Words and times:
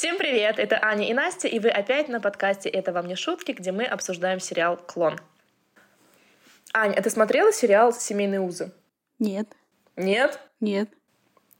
Всем 0.00 0.16
привет! 0.16 0.58
Это 0.58 0.82
Аня 0.82 1.10
и 1.10 1.12
Настя, 1.12 1.46
и 1.46 1.58
вы 1.58 1.68
опять 1.68 2.08
на 2.08 2.22
подкасте 2.22 2.70
«Это 2.70 2.90
вам 2.90 3.06
не 3.06 3.16
шутки», 3.16 3.52
где 3.52 3.70
мы 3.70 3.84
обсуждаем 3.84 4.40
сериал 4.40 4.78
«Клон». 4.78 5.20
Аня, 6.72 6.94
а 6.94 7.02
ты 7.02 7.10
смотрела 7.10 7.52
сериал 7.52 7.92
«Семейные 7.92 8.40
узы»? 8.40 8.72
Нет. 9.18 9.48
Нет? 9.96 10.40
Нет. 10.58 10.88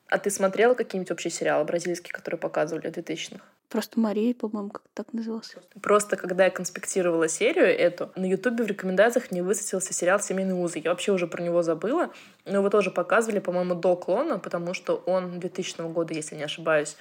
А 0.06 0.18
ты 0.18 0.30
смотрела 0.30 0.72
какие-нибудь 0.72 1.10
вообще 1.10 1.28
сериалы 1.28 1.66
бразильские, 1.66 2.12
которые 2.12 2.38
показывали 2.38 2.88
в 2.88 2.96
2000-х? 2.96 3.44
Просто 3.70 4.00
Мария, 4.00 4.34
по-моему, 4.34 4.70
как 4.70 4.82
так 4.94 5.12
назывался. 5.12 5.60
Просто 5.80 6.16
когда 6.16 6.46
я 6.46 6.50
конспектировала 6.50 7.28
серию 7.28 7.66
эту, 7.66 8.10
на 8.16 8.24
Ютубе 8.24 8.64
в 8.64 8.66
рекомендациях 8.66 9.30
мне 9.30 9.44
высветился 9.44 9.94
сериал 9.94 10.18
«Семейные 10.18 10.56
узы». 10.56 10.80
Я 10.80 10.90
вообще 10.90 11.12
уже 11.12 11.28
про 11.28 11.40
него 11.40 11.62
забыла, 11.62 12.10
но 12.46 12.58
его 12.58 12.68
тоже 12.68 12.90
показывали, 12.90 13.38
по-моему, 13.38 13.76
до 13.76 13.94
клона, 13.94 14.40
потому 14.40 14.74
что 14.74 14.96
он 15.06 15.38
2000 15.38 15.82
года, 15.92 16.12
если 16.14 16.34
не 16.34 16.42
ошибаюсь. 16.42 16.96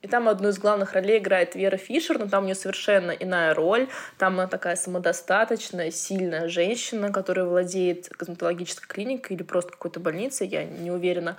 И 0.00 0.08
там 0.08 0.26
одну 0.26 0.48
из 0.48 0.58
главных 0.58 0.94
ролей 0.94 1.18
играет 1.18 1.56
Вера 1.56 1.76
Фишер, 1.76 2.18
но 2.18 2.26
там 2.26 2.44
у 2.44 2.46
нее 2.46 2.54
совершенно 2.54 3.10
иная 3.10 3.52
роль. 3.52 3.88
Там 4.16 4.32
она 4.40 4.46
такая 4.46 4.76
самодостаточная, 4.76 5.90
сильная 5.90 6.48
женщина, 6.48 7.12
которая 7.12 7.44
владеет 7.44 8.08
косметологической 8.08 8.88
клиникой 8.88 9.36
или 9.36 9.42
просто 9.42 9.72
какой-то 9.72 10.00
больницей, 10.00 10.48
я 10.48 10.64
не 10.64 10.90
уверена. 10.90 11.36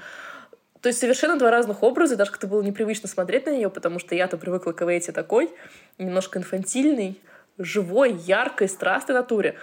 То 0.86 0.90
есть 0.90 1.00
совершенно 1.00 1.36
два 1.36 1.50
разных 1.50 1.82
образа, 1.82 2.16
даже 2.16 2.30
как-то 2.30 2.46
было 2.46 2.62
непривычно 2.62 3.10
смотреть 3.10 3.48
на 3.48 3.50
нее, 3.50 3.72
потому 3.72 3.98
что 3.98 4.14
я-то 4.14 4.38
привыкла 4.38 4.72
к 4.72 4.84
Эвейте 4.84 5.12
такой, 5.12 5.50
немножко 5.98 6.38
инфантильный, 6.38 7.20
живой, 7.58 8.14
яркой, 8.14 8.70
страстной 8.70 9.18
натуре. 9.18 9.58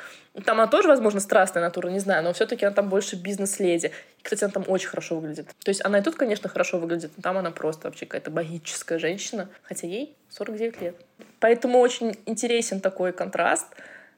Там 0.44 0.58
она 0.58 0.66
тоже, 0.66 0.88
возможно, 0.88 1.20
страстная 1.20 1.62
натура, 1.62 1.90
не 1.90 2.00
знаю, 2.00 2.24
но 2.24 2.32
все-таки 2.32 2.64
она 2.64 2.74
там 2.74 2.88
больше 2.88 3.14
бизнес-леди. 3.14 3.92
И, 4.18 4.22
кстати, 4.24 4.42
она 4.42 4.52
там 4.52 4.64
очень 4.66 4.88
хорошо 4.88 5.20
выглядит. 5.20 5.46
То 5.62 5.68
есть 5.68 5.84
она 5.84 6.00
и 6.00 6.02
тут, 6.02 6.16
конечно, 6.16 6.48
хорошо 6.48 6.80
выглядит, 6.80 7.12
но 7.16 7.22
там 7.22 7.38
она 7.38 7.52
просто 7.52 7.86
вообще 7.86 8.04
какая-то 8.04 8.32
магическая 8.32 8.98
женщина, 8.98 9.48
хотя 9.62 9.86
ей 9.86 10.16
49 10.30 10.80
лет. 10.80 10.96
Поэтому 11.38 11.78
очень 11.78 12.18
интересен 12.26 12.80
такой 12.80 13.12
контраст, 13.12 13.68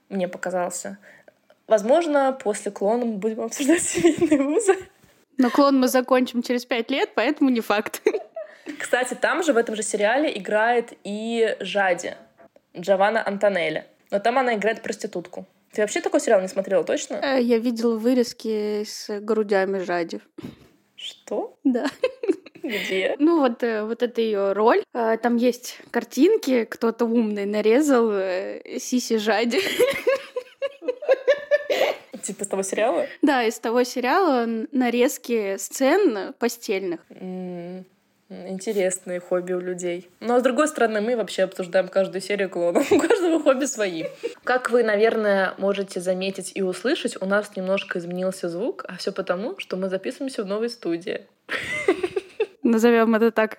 мне 0.08 0.26
показался. 0.26 0.96
Возможно, 1.66 2.32
после 2.32 2.72
клона 2.72 3.04
мы 3.04 3.18
будем 3.18 3.42
обсуждать 3.42 3.82
семейные 3.82 4.42
вузы. 4.42 4.74
Но 5.38 5.50
клон 5.50 5.78
мы 5.78 5.88
закончим 5.88 6.42
через 6.42 6.64
пять 6.64 6.90
лет, 6.90 7.10
поэтому 7.14 7.50
не 7.50 7.60
факт. 7.60 8.02
Кстати, 8.78 9.14
там 9.14 9.42
же, 9.42 9.52
в 9.52 9.56
этом 9.56 9.76
же 9.76 9.82
сериале, 9.82 10.36
играет 10.36 10.92
и 11.04 11.56
Жади, 11.60 12.14
Джованна 12.76 13.26
Антонелли. 13.26 13.84
Но 14.10 14.18
там 14.20 14.38
она 14.38 14.54
играет 14.54 14.82
проститутку. 14.82 15.46
Ты 15.72 15.80
вообще 15.80 16.00
такой 16.00 16.20
сериал 16.20 16.40
не 16.40 16.48
смотрела, 16.48 16.84
точно? 16.84 17.14
Э, 17.16 17.42
я 17.42 17.58
видела 17.58 17.96
вырезки 17.96 18.84
с 18.84 19.20
грудями 19.20 19.80
Жади. 19.80 20.20
Что? 20.94 21.58
Да. 21.64 21.86
Где? 22.62 23.16
Ну 23.18 23.40
вот, 23.40 23.62
э, 23.64 23.82
вот 23.82 24.02
это 24.02 24.20
ее 24.20 24.52
роль. 24.52 24.84
Э, 24.94 25.16
там 25.20 25.34
есть 25.34 25.80
картинки, 25.90 26.64
кто-то 26.64 27.06
умный 27.06 27.44
нарезал 27.44 28.12
Сиси 28.78 29.18
Жади. 29.18 29.60
Типа 32.24 32.44
с 32.44 32.48
того 32.48 32.62
сериала? 32.62 33.06
Да, 33.20 33.44
из 33.44 33.58
того 33.58 33.84
сериала 33.84 34.46
нарезки 34.72 35.58
сцен 35.58 36.32
постельных. 36.38 37.00
Интересные 38.30 39.20
хобби 39.20 39.52
у 39.52 39.60
людей. 39.60 40.08
Но, 40.20 40.40
с 40.40 40.42
другой 40.42 40.68
стороны, 40.68 41.02
мы 41.02 41.16
вообще 41.16 41.42
обсуждаем 41.42 41.88
каждую 41.88 42.22
серию 42.22 42.48
клонов. 42.48 42.90
У 42.92 42.98
каждого 42.98 43.42
хобби 43.42 43.66
свои. 43.66 44.04
Как 44.42 44.70
вы, 44.70 44.82
наверное, 44.82 45.52
можете 45.58 46.00
заметить 46.00 46.52
и 46.54 46.62
услышать, 46.62 47.20
у 47.20 47.26
нас 47.26 47.54
немножко 47.54 47.98
изменился 47.98 48.48
звук, 48.48 48.86
а 48.88 48.96
все 48.96 49.12
потому, 49.12 49.58
что 49.58 49.76
мы 49.76 49.90
записываемся 49.90 50.42
в 50.42 50.46
новой 50.46 50.70
студии. 50.70 51.26
Назовем 52.62 53.14
это 53.14 53.30
так. 53.30 53.58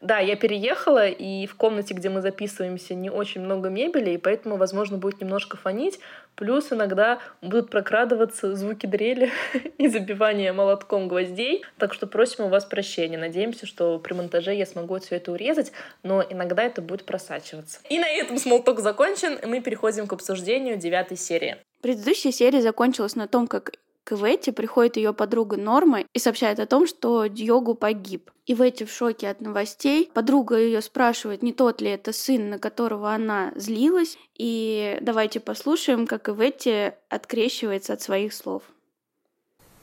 Да, 0.00 0.18
я 0.18 0.36
переехала, 0.36 1.08
и 1.08 1.46
в 1.46 1.54
комнате, 1.56 1.94
где 1.94 2.08
мы 2.08 2.20
записываемся, 2.20 2.94
не 2.94 3.10
очень 3.10 3.40
много 3.40 3.68
мебели, 3.68 4.10
и 4.10 4.18
поэтому, 4.18 4.56
возможно, 4.56 4.98
будет 4.98 5.20
немножко 5.20 5.56
фонить. 5.56 6.00
Плюс 6.34 6.72
иногда 6.72 7.18
будут 7.42 7.70
прокрадываться 7.70 8.54
звуки 8.56 8.86
дрели 8.86 9.30
и 9.78 9.88
забивания 9.88 10.52
молотком 10.52 11.08
гвоздей. 11.08 11.64
Так 11.78 11.92
что 11.94 12.06
просим 12.06 12.44
у 12.44 12.48
вас 12.48 12.64
прощения. 12.64 13.18
Надеемся, 13.18 13.66
что 13.66 13.98
при 13.98 14.14
монтаже 14.14 14.54
я 14.54 14.66
смогу 14.66 14.98
все 15.00 15.16
это 15.16 15.32
урезать, 15.32 15.72
но 16.02 16.22
иногда 16.22 16.62
это 16.62 16.82
будет 16.82 17.04
просачиваться. 17.04 17.80
И 17.88 17.98
на 17.98 18.08
этом 18.08 18.38
смолток 18.38 18.80
закончен, 18.80 19.34
и 19.36 19.46
мы 19.46 19.60
переходим 19.60 20.06
к 20.06 20.12
обсуждению 20.12 20.76
девятой 20.76 21.16
серии. 21.16 21.58
Предыдущая 21.82 22.32
серия 22.32 22.60
закончилась 22.60 23.16
на 23.16 23.26
том, 23.26 23.46
как 23.46 23.72
к 24.04 24.12
Ветти 24.12 24.50
приходит 24.50 24.96
ее 24.96 25.12
подруга 25.12 25.56
Норма 25.56 26.04
и 26.12 26.18
сообщает 26.18 26.58
о 26.58 26.66
том, 26.66 26.86
что 26.86 27.26
Диогу 27.26 27.74
погиб. 27.74 28.30
И 28.46 28.54
Ветти 28.54 28.84
в 28.84 28.92
шоке 28.92 29.28
от 29.28 29.40
новостей. 29.40 30.10
Подруга 30.12 30.56
ее 30.56 30.80
спрашивает, 30.80 31.42
не 31.42 31.52
тот 31.52 31.80
ли 31.80 31.90
это 31.90 32.12
сын, 32.12 32.50
на 32.50 32.58
которого 32.58 33.12
она 33.12 33.52
злилась. 33.54 34.18
И 34.36 34.98
давайте 35.00 35.40
послушаем, 35.40 36.06
как 36.06 36.28
Ветти 36.28 36.92
открещивается 37.08 37.92
от 37.92 38.02
своих 38.02 38.32
слов. 38.32 38.62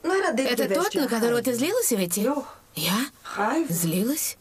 Это 0.04 0.74
тот, 0.74 0.94
на 0.96 1.08
которого 1.08 1.42
ты 1.42 1.54
злилась, 1.54 1.92
Ветти? 1.92 2.28
Я? 2.76 3.66
Злилась? 3.70 4.38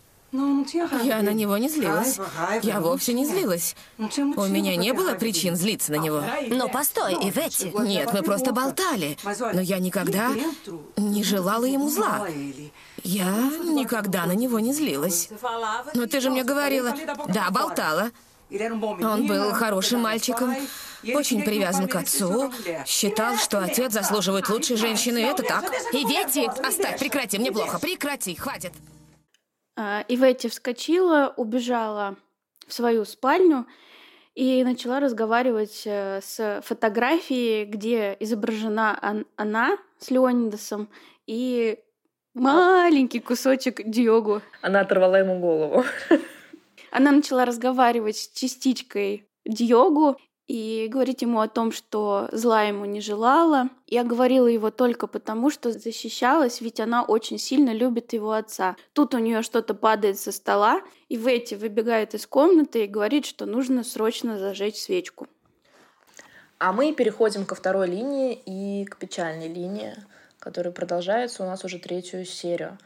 Я 1.03 1.23
на 1.23 1.31
него 1.31 1.57
не 1.59 1.69
злилась. 1.69 2.19
Я 2.63 2.81
вовсе 2.81 3.13
не 3.13 3.25
злилась. 3.25 3.77
У 3.99 4.47
меня 4.47 4.77
не 4.77 4.93
было 4.93 5.15
причин 5.15 5.57
злиться 5.57 5.93
на 5.93 5.97
него. 5.97 6.23
Но 6.49 6.69
постой, 6.69 7.15
Иветти. 7.15 7.73
Нет, 7.81 8.13
мы 8.13 8.23
просто 8.23 8.53
болтали. 8.53 9.17
Но 9.25 9.61
я 9.61 9.79
никогда 9.79 10.31
не 10.97 11.23
желала 11.23 11.65
ему 11.65 11.89
зла. 11.89 12.27
Я 13.03 13.33
никогда 13.63 14.27
на 14.27 14.33
него 14.33 14.59
не 14.61 14.73
злилась. 14.73 15.29
Но 15.95 16.07
ты 16.07 16.21
же 16.21 16.31
мне 16.31 16.45
говорила... 16.45 16.95
Да, 17.29 17.51
болтала. 17.51 18.11
Он 18.51 19.27
был 19.27 19.53
хорошим 19.53 20.01
мальчиком, 20.03 20.55
очень 21.03 21.43
привязан 21.43 21.89
к 21.89 21.97
отцу, 21.97 22.53
считал, 22.87 23.37
что 23.37 23.61
отец 23.61 23.93
заслуживает 23.93 24.49
лучшей 24.49 24.77
женщины, 24.77 25.19
это 25.19 25.43
так. 25.43 25.65
И 25.93 26.05
Ветти, 26.05 26.47
оставь, 26.47 26.99
прекрати, 26.99 27.39
мне 27.39 27.51
плохо, 27.51 27.79
прекрати, 27.79 28.35
хватит. 28.37 28.73
А, 29.77 30.05
Иветти 30.09 30.49
вскочила, 30.49 31.35
убежала 31.37 32.17
в 32.67 32.73
свою 32.73 33.05
спальню 33.05 33.67
и 34.35 34.65
начала 34.65 35.01
разговаривать 35.01 35.83
э, 35.85 36.21
с 36.23 36.63
фотографией, 36.65 37.67
где 37.67 38.17
изображена 38.21 39.25
она 39.37 39.79
с 39.99 40.11
Леонидасом 40.11 40.89
и 41.27 41.79
маленький 42.35 43.21
кусочек 43.21 43.83
Диогу. 43.85 44.41
Она 44.63 44.81
оторвала 44.81 45.19
ему 45.19 45.41
голову. 45.41 45.85
Она 46.91 47.13
начала 47.13 47.45
разговаривать 47.45 48.17
с 48.17 48.29
частичкой 48.29 49.29
Диогу 49.45 50.17
и 50.47 50.87
говорить 50.89 51.23
ему 51.23 51.41
о 51.41 51.49
том, 51.49 51.73
что 51.73 52.29
зла 52.31 52.63
ему 52.63 52.85
не 52.85 53.01
желала. 53.01 53.69
Я 53.87 54.05
говорила 54.05 54.47
его 54.47 54.71
только 54.71 55.07
потому, 55.07 55.51
что 55.51 55.73
защищалась, 55.73 56.61
ведь 56.61 56.79
она 56.79 57.03
очень 57.03 57.39
сильно 57.39 57.71
любит 57.71 58.13
его 58.13 58.33
отца. 58.33 58.77
Тут 58.93 59.15
у 59.15 59.19
нее 59.19 59.43
что-то 59.43 59.75
падает 59.75 60.19
со 60.19 60.31
стола, 60.31 60.83
и 61.09 61.17
Ветти 61.17 61.57
выбегает 61.57 62.15
из 62.15 62.27
комнаты 62.27 62.85
и 62.85 62.89
говорит, 62.89 63.27
что 63.27 63.45
нужно 63.45 63.83
срочно 63.83 64.39
зажечь 64.39 64.77
свечку. 64.77 65.27
А 66.59 66.73
мы 66.73 66.93
переходим 66.95 67.45
ко 67.45 67.55
второй 67.55 67.89
линии 67.89 68.41
и 68.47 68.85
к 68.87 68.97
печальной 68.97 69.49
линии, 69.49 69.95
которая 70.39 70.73
продолжается 70.73 71.43
у 71.43 71.47
нас 71.47 71.65
уже 71.65 71.79
третью 71.79 72.25
серию. 72.25 72.79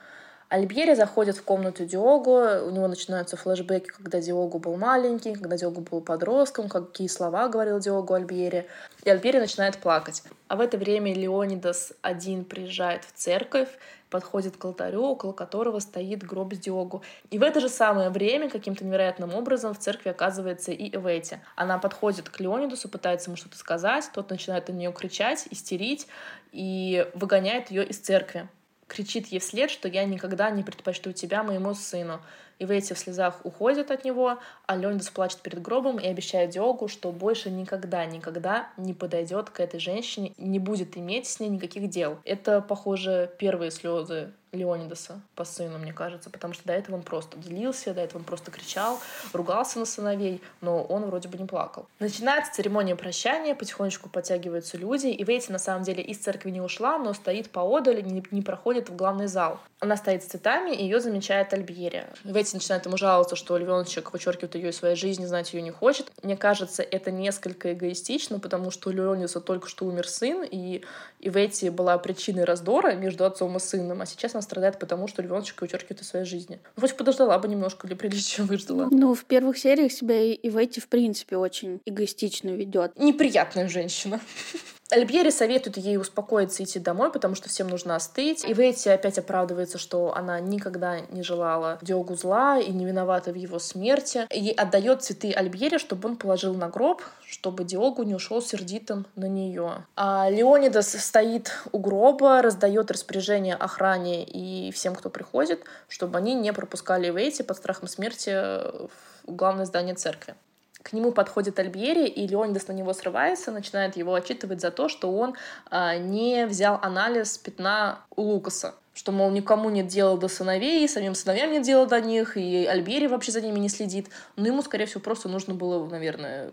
Альбьери 0.50 0.94
заходит 0.94 1.36
в 1.36 1.44
комнату 1.44 1.84
Диогу, 1.84 2.32
у 2.32 2.70
него 2.70 2.88
начинаются 2.88 3.36
флешбеки, 3.36 3.86
когда 3.86 4.20
Диогу 4.20 4.58
был 4.58 4.76
маленький, 4.76 5.34
когда 5.34 5.56
Диогу 5.56 5.80
был 5.80 6.00
подростком, 6.00 6.68
какие 6.68 7.06
слова 7.06 7.48
говорил 7.48 7.78
Диогу 7.78 8.14
Альбьери. 8.14 8.66
И 9.04 9.10
Альбьери 9.10 9.38
начинает 9.38 9.78
плакать. 9.78 10.24
А 10.48 10.56
в 10.56 10.60
это 10.60 10.76
время 10.76 11.14
Леонидас 11.14 11.92
один 12.02 12.44
приезжает 12.44 13.04
в 13.04 13.12
церковь, 13.12 13.68
подходит 14.10 14.56
к 14.56 14.64
алтарю, 14.64 15.02
около 15.02 15.30
которого 15.30 15.78
стоит 15.78 16.24
гроб 16.24 16.52
с 16.52 16.58
Диогу. 16.58 17.04
И 17.30 17.38
в 17.38 17.44
это 17.44 17.60
же 17.60 17.68
самое 17.68 18.10
время 18.10 18.50
каким-то 18.50 18.84
невероятным 18.84 19.32
образом 19.32 19.72
в 19.72 19.78
церкви 19.78 20.08
оказывается 20.08 20.72
и 20.72 20.92
Эвети. 20.92 21.38
Она 21.54 21.78
подходит 21.78 22.28
к 22.28 22.40
Леонидусу, 22.40 22.88
пытается 22.88 23.30
ему 23.30 23.36
что-то 23.36 23.56
сказать, 23.56 24.10
тот 24.12 24.28
начинает 24.30 24.66
на 24.66 24.72
нее 24.72 24.92
кричать, 24.92 25.46
истерить 25.52 26.08
и 26.50 27.08
выгоняет 27.14 27.70
ее 27.70 27.86
из 27.86 27.98
церкви 27.98 28.48
кричит 28.90 29.28
ей 29.28 29.38
вслед, 29.38 29.70
что 29.70 29.88
я 29.88 30.04
никогда 30.04 30.50
не 30.50 30.64
предпочту 30.64 31.12
тебя 31.12 31.42
моему 31.44 31.74
сыну. 31.74 32.20
И 32.58 32.66
в 32.66 32.70
этих 32.70 32.98
слезах 32.98 33.40
уходит 33.44 33.90
от 33.90 34.04
него, 34.04 34.38
а 34.66 34.76
Леонидас 34.76 35.08
плачет 35.08 35.40
перед 35.40 35.62
гробом 35.62 35.98
и 35.98 36.06
обещает 36.06 36.50
Диогу, 36.50 36.88
что 36.88 37.10
больше 37.10 37.50
никогда, 37.50 38.04
никогда 38.04 38.68
не 38.76 38.92
подойдет 38.92 39.48
к 39.48 39.60
этой 39.60 39.80
женщине, 39.80 40.34
не 40.36 40.58
будет 40.58 40.98
иметь 40.98 41.26
с 41.26 41.40
ней 41.40 41.48
никаких 41.48 41.88
дел. 41.88 42.18
Это, 42.24 42.60
похоже, 42.60 43.32
первые 43.38 43.70
слезы 43.70 44.32
Леонидаса 44.52 45.20
по 45.34 45.44
сыну, 45.44 45.78
мне 45.78 45.92
кажется, 45.92 46.30
потому 46.30 46.54
что 46.54 46.64
до 46.66 46.72
этого 46.72 46.96
он 46.96 47.02
просто 47.02 47.40
злился, 47.40 47.94
до 47.94 48.00
этого 48.00 48.18
он 48.18 48.24
просто 48.24 48.50
кричал, 48.50 48.98
ругался 49.32 49.78
на 49.78 49.86
сыновей, 49.86 50.42
но 50.60 50.82
он 50.82 51.04
вроде 51.06 51.28
бы 51.28 51.38
не 51.38 51.46
плакал. 51.46 51.86
Начинается 51.98 52.52
церемония 52.52 52.96
прощания, 52.96 53.54
потихонечку 53.54 54.08
подтягиваются 54.08 54.76
люди, 54.76 55.06
и 55.08 55.24
Вейти 55.24 55.52
на 55.52 55.58
самом 55.58 55.84
деле 55.84 56.02
из 56.02 56.18
церкви 56.18 56.50
не 56.50 56.60
ушла, 56.60 56.98
но 56.98 57.12
стоит 57.14 57.50
поодаль, 57.50 58.02
не, 58.02 58.24
не 58.30 58.42
проходит 58.42 58.88
в 58.88 58.96
главный 58.96 59.26
зал. 59.26 59.60
Она 59.78 59.96
стоит 59.96 60.22
с 60.22 60.26
цветами, 60.26 60.74
и 60.74 60.82
ее 60.82 61.00
замечает 61.00 61.52
Альбьери. 61.54 62.06
Вейти 62.24 62.54
начинает 62.54 62.84
ему 62.86 62.96
жаловаться, 62.96 63.36
что 63.36 63.56
львеночек 63.56 64.12
вычеркивает 64.12 64.54
ее 64.56 64.70
из 64.70 64.76
своей 64.76 64.96
жизни, 64.96 65.26
знать 65.26 65.54
ее 65.54 65.62
не 65.62 65.70
хочет. 65.70 66.10
Мне 66.22 66.36
кажется, 66.36 66.82
это 66.82 67.10
несколько 67.10 67.72
эгоистично, 67.72 68.40
потому 68.40 68.70
что 68.70 68.90
у 68.90 68.92
Леониса 68.92 69.40
только 69.40 69.68
что 69.68 69.86
умер 69.86 70.08
сын, 70.08 70.42
и 70.42 70.82
Ивейти 71.20 71.68
была 71.68 71.96
причиной 71.98 72.44
раздора 72.44 72.94
между 72.94 73.24
отцом 73.24 73.56
и 73.56 73.60
сыном, 73.60 74.02
а 74.02 74.06
сейчас 74.06 74.34
она 74.40 74.42
страдает 74.42 74.78
потому, 74.78 75.06
что 75.06 75.22
львеночек 75.22 75.60
вычеркивает 75.60 76.00
из 76.00 76.08
своей 76.08 76.24
жизни. 76.24 76.60
Ну, 76.76 76.80
хоть 76.80 76.96
подождала 76.96 77.38
бы 77.38 77.48
немножко, 77.48 77.86
для 77.86 77.96
приличия 77.96 78.42
выждала. 78.50 78.88
Ну, 78.90 79.14
в 79.14 79.24
первых 79.24 79.58
сериях 79.58 79.92
себя 79.92 80.32
Ивейти, 80.32 80.80
в 80.80 80.88
принципе, 80.88 81.36
очень 81.36 81.80
эгоистично 81.84 82.48
ведет. 82.48 82.98
Неприятная 82.98 83.68
женщина. 83.68 84.20
Альбьери 84.90 85.30
советует 85.30 85.76
ей 85.76 85.98
успокоиться 85.98 86.62
и 86.62 86.66
идти 86.66 86.78
домой, 86.78 87.12
потому 87.12 87.34
что 87.34 87.48
всем 87.48 87.68
нужно 87.68 87.96
остыть. 87.96 88.44
И 88.44 88.52
Ветти 88.52 88.90
опять 88.90 89.18
оправдывается, 89.18 89.78
что 89.78 90.14
она 90.14 90.40
никогда 90.40 91.00
не 91.10 91.22
желала 91.22 91.78
Диогу 91.80 92.16
зла 92.16 92.58
и 92.58 92.70
не 92.72 92.84
виновата 92.84 93.32
в 93.32 93.36
его 93.36 93.58
смерти. 93.58 94.26
И 94.34 94.50
отдает 94.50 95.02
цветы 95.02 95.32
Альбьери, 95.32 95.78
чтобы 95.78 96.08
он 96.08 96.16
положил 96.16 96.54
на 96.54 96.68
гроб, 96.68 97.02
чтобы 97.24 97.64
Диогу 97.64 98.02
не 98.02 98.14
ушел 98.14 98.42
сердитым 98.42 99.06
на 99.14 99.26
нее. 99.26 99.84
А 99.96 100.28
Леонидас 100.28 100.90
стоит 101.00 101.52
у 101.72 101.78
гроба, 101.78 102.42
раздает 102.42 102.90
распоряжение 102.90 103.54
охране 103.54 104.24
и 104.24 104.72
всем, 104.72 104.94
кто 104.96 105.10
приходит, 105.10 105.62
чтобы 105.88 106.18
они 106.18 106.34
не 106.34 106.52
пропускали 106.52 107.10
Ветти 107.10 107.42
под 107.42 107.56
страхом 107.56 107.88
смерти 107.88 108.30
в 108.30 108.90
главное 109.26 109.64
здание 109.64 109.94
церкви. 109.94 110.34
К 110.82 110.92
нему 110.92 111.12
подходит 111.12 111.58
Альбьери, 111.58 112.06
и 112.06 112.26
Леонидас 112.26 112.68
на 112.68 112.72
него 112.72 112.92
срывается, 112.92 113.50
начинает 113.50 113.96
его 113.96 114.14
отчитывать 114.14 114.60
за 114.60 114.70
то, 114.70 114.88
что 114.88 115.12
он 115.12 115.34
а, 115.70 115.96
не 115.98 116.46
взял 116.46 116.78
анализ 116.82 117.36
пятна 117.38 118.00
у 118.16 118.22
Лукаса 118.22 118.74
что, 118.92 119.12
мол, 119.12 119.30
никому 119.30 119.70
нет 119.70 119.86
дела 119.86 120.18
до 120.18 120.28
сыновей, 120.28 120.86
самим 120.88 121.14
сыновьям 121.14 121.52
нет 121.52 121.62
дела 121.62 121.86
до 121.86 122.00
них, 122.00 122.36
и 122.36 122.66
Альбери 122.66 123.06
вообще 123.06 123.32
за 123.32 123.40
ними 123.40 123.58
не 123.58 123.68
следит. 123.68 124.10
Но 124.36 124.48
ему, 124.48 124.62
скорее 124.62 124.84
всего, 124.84 125.00
просто 125.00 125.28
нужно 125.28 125.54
было, 125.54 125.88
наверное, 125.88 126.50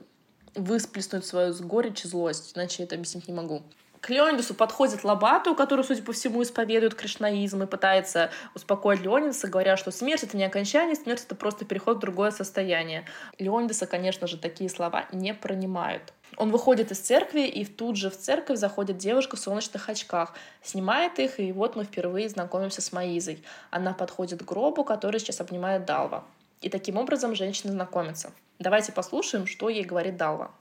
высплеснуть 0.56 1.26
свою 1.26 1.54
горечь 1.56 2.06
и 2.06 2.08
злость, 2.08 2.54
иначе 2.56 2.84
это 2.84 2.96
объяснить 2.96 3.28
не 3.28 3.34
могу. 3.34 3.64
К 4.07 4.09
Леонидусу 4.09 4.54
подходит 4.54 5.04
Лабату, 5.04 5.54
который, 5.54 5.83
судя 5.83 6.01
по 6.01 6.13
всему, 6.13 6.42
исповедует 6.42 6.95
кришнаизм 6.95 7.63
и 7.63 7.68
пытается 7.68 8.31
успокоить 8.56 9.01
Леонидуса, 9.01 9.50
говоря, 9.50 9.75
что 9.75 9.92
смерть— 9.92 10.24
это 10.24 10.38
не 10.38 10.45
окончание, 10.45 10.95
смерть— 10.95 11.24
это 11.25 11.36
просто 11.36 11.65
переход 11.65 11.98
в 11.98 12.00
другое 12.00 12.31
состояние. 12.31 13.04
Леонидуса, 13.38 13.86
конечно 13.86 14.25
же, 14.25 14.38
такие 14.38 14.69
слова 14.69 15.07
не 15.12 15.33
пронимают. 15.33 16.13
Он 16.38 16.51
выходит 16.51 16.89
из 16.89 17.00
церкви, 17.00 17.48
и 17.48 17.65
тут 17.65 17.98
же 17.98 18.09
в 18.09 18.18
церковь 18.18 18.57
заходит 18.57 18.98
девушка 18.98 19.36
в 19.36 19.39
солнечных 19.42 19.89
очках, 19.89 20.36
снимает 20.63 21.19
их, 21.19 21.42
и 21.42 21.51
вот 21.51 21.75
мы 21.75 21.83
впервые 21.83 22.30
знакомимся 22.30 22.81
с 22.81 22.94
Маизой. 22.94 23.44
Она 23.71 23.92
подходит 23.92 24.42
к 24.42 24.45
гробу, 24.45 24.86
который 24.86 25.19
сейчас 25.19 25.42
обнимает 25.42 25.83
Далва. 25.83 26.24
И 26.62 26.69
таким 26.69 26.95
образом 26.95 27.36
женщина 27.36 27.74
знакомится. 27.74 28.31
Давайте 28.57 28.94
послушаем, 28.94 29.48
что 29.48 29.68
ей 29.68 29.83
говорит 29.83 30.15
Далва. 30.15 30.51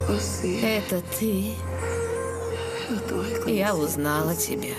Это 0.00 1.02
ты 1.18 1.54
я 3.46 3.74
узнала 3.74 4.34
тебя. 4.34 4.74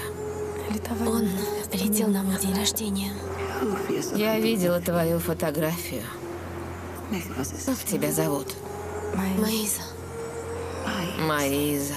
Он 1.06 1.28
летел 1.74 2.08
на 2.08 2.24
мой 2.24 2.38
день 2.40 2.56
рождения. 2.56 3.12
Я 4.16 4.40
видела 4.40 4.80
твою 4.80 5.20
фотографию. 5.20 6.04
Как 7.66 7.78
тебя 7.86 8.12
зовут? 8.12 8.54
Маиза. 9.16 9.82
Маиза. 11.20 11.96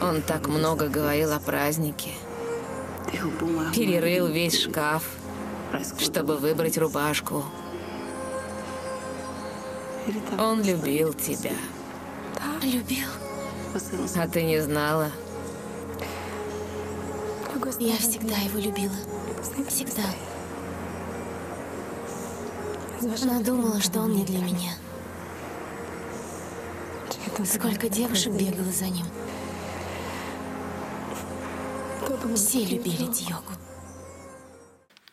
Он 0.00 0.22
так 0.22 0.48
много 0.48 0.88
говорил 0.88 1.32
о 1.32 1.40
празднике. 1.40 2.10
Перерыл 3.74 4.26
весь 4.28 4.62
шкаф, 4.62 5.04
чтобы 5.98 6.36
выбрать 6.36 6.78
рубашку. 6.78 7.44
Он 10.38 10.62
любил 10.62 11.12
тебя. 11.12 11.52
Любил. 12.62 13.08
А 14.16 14.28
ты 14.28 14.42
не 14.42 14.60
знала? 14.60 15.10
Я 17.78 17.96
всегда 17.96 18.36
его 18.36 18.58
любила. 18.58 18.94
Всегда. 19.68 20.02
Она 23.22 23.40
думала, 23.40 23.80
что 23.80 24.00
он 24.00 24.12
не 24.12 24.24
для 24.24 24.38
меня. 24.38 24.72
Сколько 27.44 27.88
девушек 27.88 28.32
бегало 28.32 28.70
за 28.70 28.86
ним. 28.86 29.06
Все 32.34 32.64
любили 32.64 33.06
Диогу. 33.06 33.52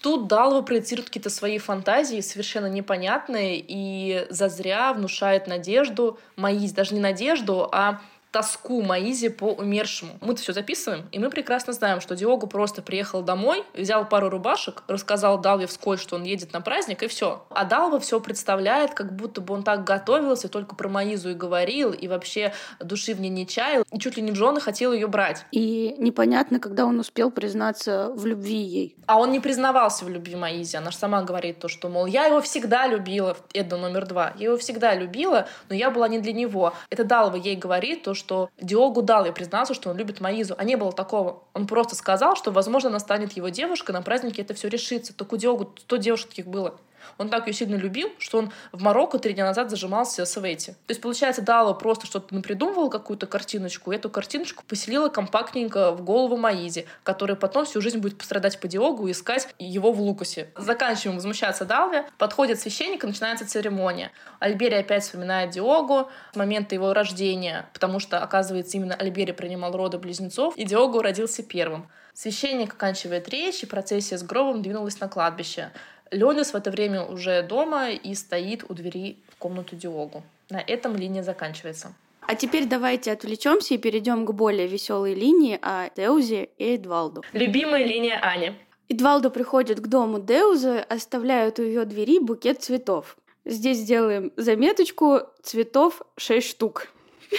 Тут 0.02 0.28
Далва 0.28 0.62
проецирует 0.62 1.08
какие-то 1.08 1.30
свои 1.30 1.58
фантазии, 1.58 2.22
совершенно 2.22 2.68
непонятные, 2.68 3.64
и 3.66 4.28
зазря 4.30 4.94
внушает 4.94 5.48
надежду, 5.48 6.20
Маиз, 6.36 6.72
даже 6.72 6.94
не 6.94 7.00
надежду, 7.00 7.68
а 7.72 8.02
тоску 8.32 8.82
Маизи 8.82 9.30
по 9.30 9.46
умершему. 9.46 10.14
Мы-то 10.22 10.42
все 10.42 10.54
записываем, 10.54 11.08
и 11.12 11.20
мы 11.20 11.30
прекрасно 11.30 11.74
знаем, 11.74 12.02
что 12.02 12.16
Диогу 12.16 12.48
просто 12.48 12.82
приехал 12.82 13.22
домой, 13.22 13.64
взял 13.74 14.08
пару 14.08 14.30
рубашек, 14.30 14.84
рассказал 14.88 15.40
Далве 15.40 15.68
вскользь, 15.68 16.02
что 16.02 16.16
он 16.16 16.24
едет 16.24 16.54
на 16.54 16.62
праздник, 16.62 17.04
и 17.04 17.08
все. 17.08 17.46
А 17.50 17.66
Далва 17.66 18.00
все 18.00 18.20
представляет, 18.20 18.94
как 18.94 19.16
будто 19.16 19.42
бы 19.42 19.54
он 19.54 19.64
так 19.64 19.84
готовился, 19.84 20.50
только 20.50 20.76
про 20.76 20.90
Маизу 20.90 21.32
и 21.32 21.34
говорил, 21.34 21.92
и 21.92 22.08
вообще 22.08 22.54
души 22.80 23.14
в 23.14 23.22
ней 23.22 23.30
не 23.30 23.48
чаял, 23.48 23.84
и 23.92 24.00
чуть 24.00 24.18
ли 24.18 24.24
не 24.24 24.32
в 24.32 24.36
жены 24.36 24.60
хотел 24.60 24.94
ее 24.94 25.08
брать. 25.08 25.46
И 25.52 25.96
непонятно, 25.98 26.60
когда 26.60 26.86
он 26.86 27.00
успел 27.00 27.32
признаться 27.32 28.10
в 28.14 28.26
любви 28.26 28.58
ей. 28.58 28.96
А 29.06 29.18
он 29.20 29.32
не 29.32 29.40
признавался 29.40 30.06
в 30.06 30.10
любви 30.10 30.36
Маизи. 30.36 30.76
Она 30.76 30.92
же 30.92 30.98
сама 30.98 31.24
говорит 31.24 31.60
то, 31.60 31.68
что, 31.68 31.90
мол, 31.90 32.06
я 32.06 32.26
его 32.26 32.42
всегда 32.42 32.88
любила, 32.88 33.38
это 33.54 33.78
номер 33.78 34.06
два. 34.06 34.34
Я 34.38 34.48
его 34.48 34.58
всегда 34.58 34.94
любила, 34.96 35.48
но 35.70 35.76
я 35.76 35.92
была 35.92 36.08
не 36.08 36.20
для 36.20 36.34
него. 36.34 36.74
Это 36.90 37.04
Далва 37.04 37.36
ей 37.36 37.56
говорит 37.56 38.04
то, 38.04 38.14
что 38.18 38.50
Диогу 38.60 39.02
дал 39.02 39.26
и 39.26 39.32
признался, 39.32 39.74
что 39.74 39.90
он 39.90 39.98
любит 39.98 40.20
Маизу, 40.20 40.56
а 40.58 40.64
не 40.64 40.76
было 40.76 40.92
такого. 40.92 41.44
Он 41.54 41.68
просто 41.68 41.96
сказал, 41.96 42.36
что, 42.36 42.52
возможно, 42.52 42.90
она 42.90 43.00
станет 43.00 43.34
его 43.34 43.50
девушкой, 43.50 43.92
на 43.92 44.02
празднике 44.02 44.42
это 44.42 44.54
все 44.54 44.68
решится. 44.68 45.14
Только 45.14 45.36
у 45.36 45.38
Диогу 45.38 45.74
100 45.78 45.98
девушек 45.98 46.30
таких 46.30 46.48
было. 46.48 46.80
Он 47.18 47.30
так 47.30 47.48
ее 47.48 47.54
сильно 47.54 47.76
любил, 47.76 48.10
что 48.20 48.40
он 48.40 48.52
в 48.72 48.82
Марокко 48.82 49.20
три 49.20 49.34
дня 49.34 49.46
назад 49.46 49.70
зажимался 49.70 50.26
с 50.26 50.38
Эвети. 50.38 50.72
То 50.72 50.92
есть, 50.92 51.02
получается, 51.02 51.42
Дала 51.42 51.74
просто 51.74 52.06
что-то 52.06 52.34
напридумывала, 52.34 52.90
какую-то 52.90 53.28
картиночку, 53.28 53.92
и 53.92 53.96
эту 53.96 54.10
картиночку 54.10 54.64
поселила 54.68 55.10
компактненько 55.10 55.92
в 55.92 56.04
голову 56.04 56.38
Маизи, 56.38 56.86
которая 57.04 57.36
потом 57.36 57.66
всю 57.66 57.82
жизнь 57.82 58.00
будет 58.00 58.18
пострадать 58.18 58.60
по 58.60 58.68
Диогу 58.68 59.08
и 59.08 59.12
искать 59.12 59.48
его 59.60 59.92
в 59.92 60.02
Лукасе. 60.02 60.50
Заканчиваем 60.58 61.18
возмущаться 61.18 61.66
Далве. 61.66 62.06
Подходит 62.18 62.60
священник, 62.60 63.04
и 63.04 63.08
начинается 63.08 63.48
церемония. 63.48 64.12
Альбери 64.40 64.76
опять 64.76 65.04
вспоминает 65.04 65.52
Диогу 65.52 66.10
с 66.34 66.36
момента 66.36 66.76
его 66.76 66.94
рождения, 66.94 67.70
потому 67.74 68.00
что, 68.00 68.20
оказывается, 68.20 68.78
именно 68.78 68.96
Альбери 68.96 69.32
принимал 69.32 69.72
роды 69.76 69.98
близнецов, 69.98 70.56
и 70.56 70.64
Диогу 70.64 71.02
родился 71.02 71.44
первым. 71.44 71.90
Священник 72.14 72.74
оканчивает 72.74 73.30
речь, 73.30 73.62
и 73.62 73.68
процессия 73.68 74.18
с 74.18 74.24
гробом 74.24 74.64
двинулась 74.64 75.00
на 75.00 75.08
кладбище. 75.08 75.72
Лёнис 76.12 76.54
в 76.54 76.56
это 76.56 76.72
время 76.72 77.04
уже 77.04 77.42
дома 77.44 77.92
и 77.92 78.16
стоит 78.16 78.64
у 78.70 78.74
двери 78.74 79.18
в 79.30 79.36
комнату 79.38 79.76
Диогу. 79.76 80.24
На 80.50 80.60
этом 80.62 80.96
линия 80.96 81.24
заканчивается. 81.24 81.94
А 82.22 82.36
теперь 82.36 82.66
давайте 82.66 83.12
отвлечемся 83.12 83.74
и 83.74 83.78
перейдем 83.78 84.26
к 84.26 84.32
более 84.32 84.68
веселой 84.68 85.14
линии 85.14 85.58
о 85.62 85.90
Деузе 85.96 86.50
и 86.58 86.76
Эдвалду. 86.76 87.24
Любимая 87.32 87.86
линия 87.86 88.20
Ани. 88.22 88.54
Эдвалду 88.90 89.32
приходит 89.32 89.80
к 89.80 89.88
дому 89.88 90.20
Деузы, 90.20 90.80
оставляют 90.90 91.60
у 91.60 91.64
ее 91.64 91.86
двери 91.86 92.20
букет 92.20 92.62
цветов. 92.62 93.18
Здесь 93.46 93.78
сделаем 93.80 94.34
заметочку 94.36 95.22
цветов 95.42 96.02
6 96.18 96.50
штук. 96.50 96.88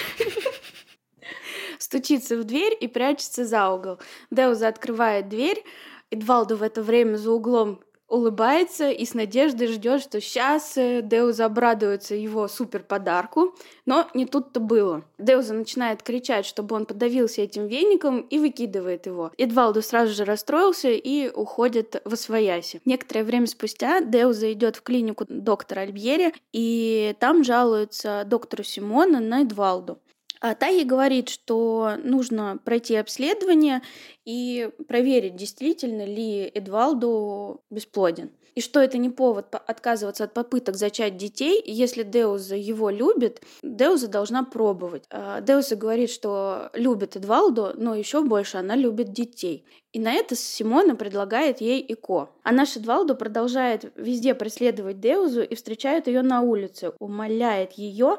Стучится 1.77 2.37
в 2.37 2.43
дверь 2.43 2.75
и 2.79 2.87
прячется 2.87 3.45
за 3.45 3.69
угол. 3.69 3.99
Деуза 4.31 4.67
открывает 4.67 5.29
дверь. 5.29 5.63
Эдвалду 6.09 6.55
в 6.55 6.63
это 6.63 6.81
время 6.81 7.17
за 7.17 7.31
углом 7.31 7.79
улыбается 8.09 8.89
и 8.89 9.05
с 9.05 9.13
надеждой 9.13 9.67
ждет, 9.67 10.01
что 10.01 10.19
сейчас 10.19 10.77
э, 10.77 11.01
Деуза 11.01 11.45
обрадуется 11.45 12.15
его 12.15 12.47
супер 12.47 12.83
подарку, 12.83 13.55
но 13.85 14.07
не 14.13 14.25
тут-то 14.25 14.59
было. 14.59 15.03
Деуза 15.17 15.53
начинает 15.53 16.03
кричать, 16.03 16.45
чтобы 16.45 16.75
он 16.75 16.85
подавился 16.85 17.41
этим 17.41 17.67
веником 17.67 18.21
и 18.21 18.39
выкидывает 18.39 19.05
его. 19.05 19.31
Эдвалду 19.37 19.81
сразу 19.81 20.13
же 20.13 20.25
расстроился 20.25 20.89
и 20.89 21.29
уходит 21.29 22.01
в 22.03 22.13
освояси. 22.13 22.81
Некоторое 22.85 23.23
время 23.23 23.47
спустя 23.47 24.01
Деуза 24.01 24.51
идет 24.51 24.75
в 24.75 24.81
клинику 24.81 25.25
доктора 25.27 25.81
Альбьери 25.81 26.33
и 26.51 27.15
там 27.19 27.43
жалуется 27.43 28.23
доктору 28.25 28.63
Симона 28.63 29.19
на 29.19 29.41
Эдвалду. 29.41 29.99
А 30.41 30.55
та 30.55 30.67
ей 30.67 30.85
говорит, 30.85 31.29
что 31.29 31.95
нужно 32.03 32.59
пройти 32.63 32.95
обследование 32.95 33.81
и 34.25 34.69
проверить, 34.87 35.35
действительно 35.35 36.05
ли 36.05 36.49
Эдвалду 36.53 37.61
бесплоден. 37.69 38.31
И 38.55 38.61
что 38.61 38.79
это 38.81 38.97
не 38.97 39.09
повод 39.09 39.53
отказываться 39.53 40.25
от 40.25 40.33
попыток 40.33 40.75
зачать 40.75 41.17
детей. 41.17 41.61
Если 41.65 42.03
Деуза 42.03 42.55
его 42.55 42.89
любит, 42.89 43.41
Деуза 43.63 44.07
должна 44.07 44.43
пробовать. 44.43 45.05
А 45.09 45.39
Деуза 45.41 45.75
говорит, 45.75 46.09
что 46.09 46.69
любит 46.73 47.15
Эдвалду, 47.15 47.71
но 47.75 47.95
еще 47.95 48.21
больше 48.21 48.57
она 48.57 48.75
любит 48.75 49.13
детей. 49.13 49.65
И 49.91 49.99
на 49.99 50.11
это 50.13 50.35
Симона 50.35 50.95
предлагает 50.95 51.61
ей 51.61 51.83
Ико. 51.87 52.29
А 52.43 52.51
наш 52.51 52.77
Эдвалдо 52.77 53.15
продолжает 53.15 53.91
везде 53.95 54.35
преследовать 54.35 54.99
Деузу 54.99 55.41
и 55.41 55.55
встречает 55.55 56.07
ее 56.07 56.21
на 56.21 56.41
улице, 56.41 56.91
умоляет 56.99 57.73
ее 57.73 58.17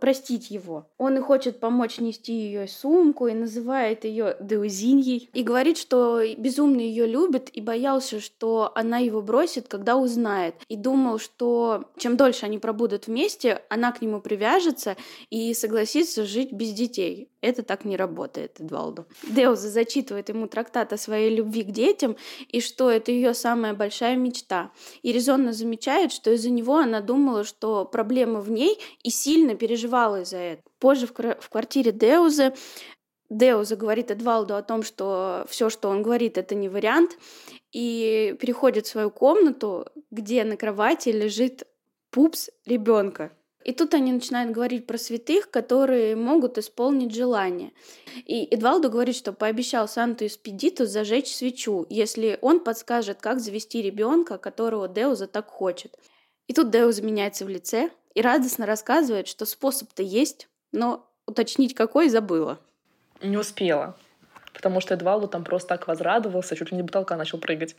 простить 0.00 0.50
его. 0.50 0.86
Он 0.98 1.18
и 1.18 1.20
хочет 1.20 1.60
помочь 1.60 1.98
нести 1.98 2.32
ее 2.32 2.66
сумку 2.66 3.26
и 3.26 3.34
называет 3.34 4.04
ее 4.04 4.36
Деузиньей. 4.40 5.30
И 5.32 5.42
говорит, 5.42 5.78
что 5.78 6.20
безумно 6.36 6.80
ее 6.80 7.06
любит 7.06 7.50
и 7.52 7.60
боялся, 7.60 8.20
что 8.20 8.72
она 8.74 8.98
его 8.98 9.22
бросит, 9.22 9.68
когда 9.68 9.96
узнает. 9.96 10.54
И 10.68 10.76
думал, 10.76 11.18
что 11.18 11.84
чем 11.96 12.16
дольше 12.16 12.46
они 12.46 12.58
пробудут 12.58 13.06
вместе, 13.06 13.62
она 13.68 13.92
к 13.92 14.02
нему 14.02 14.20
привяжется 14.20 14.96
и 15.30 15.54
согласится 15.54 16.24
жить 16.24 16.52
без 16.52 16.72
детей. 16.72 17.29
Это 17.40 17.62
так 17.62 17.84
не 17.84 17.96
работает, 17.96 18.60
Эдвалду. 18.60 19.06
Деуза 19.22 19.70
зачитывает 19.70 20.28
ему 20.28 20.46
трактат 20.46 20.92
о 20.92 20.98
своей 20.98 21.34
любви 21.34 21.62
к 21.62 21.70
детям 21.70 22.16
и 22.48 22.60
что 22.60 22.90
это 22.90 23.12
ее 23.12 23.32
самая 23.32 23.72
большая 23.72 24.16
мечта. 24.16 24.70
И 25.02 25.12
резонно 25.12 25.52
замечает, 25.52 26.12
что 26.12 26.30
из-за 26.32 26.50
него 26.50 26.76
она 26.76 27.00
думала, 27.00 27.44
что 27.44 27.86
проблема 27.86 28.40
в 28.40 28.50
ней 28.50 28.78
и 29.02 29.10
сильно 29.10 29.54
переживала 29.54 30.22
из-за 30.22 30.36
этого. 30.36 30.70
Позже 30.78 31.06
в, 31.06 31.12
в 31.12 31.48
квартире 31.48 31.92
Деузы 31.92 32.52
Деуза 33.30 33.76
говорит 33.76 34.10
Эдвалду 34.10 34.56
о 34.56 34.62
том, 34.62 34.82
что 34.82 35.46
все, 35.48 35.70
что 35.70 35.88
он 35.88 36.02
говорит, 36.02 36.36
это 36.36 36.56
не 36.56 36.68
вариант, 36.68 37.16
и 37.70 38.36
переходит 38.40 38.86
в 38.86 38.90
свою 38.90 39.10
комнату, 39.10 39.86
где 40.10 40.42
на 40.42 40.56
кровати 40.56 41.10
лежит 41.10 41.62
пупс 42.10 42.50
ребенка. 42.66 43.30
И 43.62 43.72
тут 43.72 43.92
они 43.92 44.12
начинают 44.12 44.52
говорить 44.52 44.86
про 44.86 44.96
святых, 44.96 45.50
которые 45.50 46.16
могут 46.16 46.56
исполнить 46.56 47.14
желание. 47.14 47.72
И 48.24 48.48
Эдвалдо 48.50 48.88
говорит, 48.88 49.14
что 49.14 49.32
пообещал 49.32 49.86
Санту 49.86 50.26
Эспедиту 50.26 50.86
зажечь 50.86 51.34
свечу, 51.34 51.86
если 51.90 52.38
он 52.40 52.60
подскажет, 52.60 53.20
как 53.20 53.40
завести 53.40 53.82
ребенка, 53.82 54.38
которого 54.38 54.88
Деуза 54.88 55.26
так 55.26 55.48
хочет. 55.48 55.94
И 56.46 56.54
тут 56.54 56.70
Деуза 56.70 57.02
меняется 57.02 57.44
в 57.44 57.50
лице 57.50 57.90
и 58.14 58.22
радостно 58.22 58.64
рассказывает, 58.64 59.28
что 59.28 59.44
способ-то 59.44 60.02
есть, 60.02 60.48
но 60.72 61.06
уточнить 61.26 61.74
какой 61.74 62.08
забыла. 62.08 62.58
Не 63.22 63.36
успела, 63.36 63.94
потому 64.54 64.80
что 64.80 64.94
Эдвалдо 64.94 65.26
там 65.26 65.44
просто 65.44 65.68
так 65.68 65.86
возрадовался, 65.86 66.56
чуть 66.56 66.70
ли 66.70 66.78
не 66.78 66.82
потолка 66.82 67.16
начал 67.16 67.38
прыгать. 67.38 67.76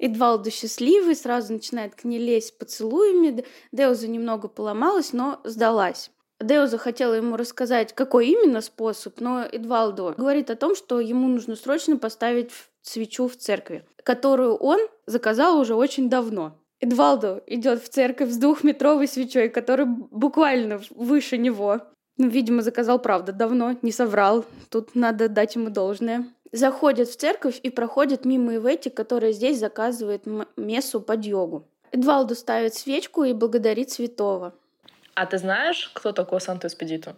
Эдвалду 0.00 0.50
счастливый, 0.50 1.14
сразу 1.14 1.52
начинает 1.52 1.94
к 1.94 2.04
ней 2.04 2.18
лезть 2.18 2.56
поцелуями. 2.58 3.44
Деуза 3.70 4.08
немного 4.08 4.48
поломалась, 4.48 5.12
но 5.12 5.40
сдалась. 5.44 6.10
Деуза 6.40 6.78
хотела 6.78 7.12
ему 7.14 7.36
рассказать, 7.36 7.94
какой 7.94 8.28
именно 8.28 8.62
способ, 8.62 9.20
но 9.20 9.44
Эдвалдо 9.44 10.14
говорит 10.16 10.50
о 10.50 10.56
том, 10.56 10.74
что 10.74 10.98
ему 11.00 11.28
нужно 11.28 11.54
срочно 11.54 11.98
поставить 11.98 12.50
свечу 12.80 13.28
в 13.28 13.36
церкви, 13.36 13.84
которую 14.02 14.54
он 14.54 14.80
заказал 15.04 15.60
уже 15.60 15.74
очень 15.74 16.08
давно. 16.08 16.56
Эдвалдо 16.80 17.42
идет 17.46 17.82
в 17.82 17.90
церковь 17.90 18.30
с 18.30 18.38
двухметровой 18.38 19.06
свечой, 19.06 19.50
которая 19.50 19.86
буквально 19.86 20.80
выше 20.88 21.36
него. 21.36 21.82
Ну, 22.16 22.28
видимо, 22.28 22.62
заказал, 22.62 22.98
правда, 22.98 23.32
давно, 23.32 23.76
не 23.82 23.92
соврал. 23.92 24.46
Тут 24.70 24.94
надо 24.94 25.28
дать 25.28 25.56
ему 25.56 25.68
должное 25.68 26.26
заходит 26.52 27.08
в 27.08 27.16
церковь 27.16 27.60
и 27.62 27.70
проходит 27.70 28.24
мимо 28.24 28.54
Ивети, 28.54 28.88
которая 28.88 29.32
здесь 29.32 29.58
заказывает 29.58 30.24
мессу 30.56 31.00
под 31.00 31.24
йогу. 31.24 31.64
Эдвалду 31.92 32.34
ставит 32.34 32.74
свечку 32.74 33.24
и 33.24 33.32
благодарит 33.32 33.90
святого. 33.90 34.54
А 35.14 35.26
ты 35.26 35.38
знаешь, 35.38 35.90
кто 35.92 36.12
такой 36.12 36.40
Санто 36.40 36.68
Эспедиту? 36.68 37.14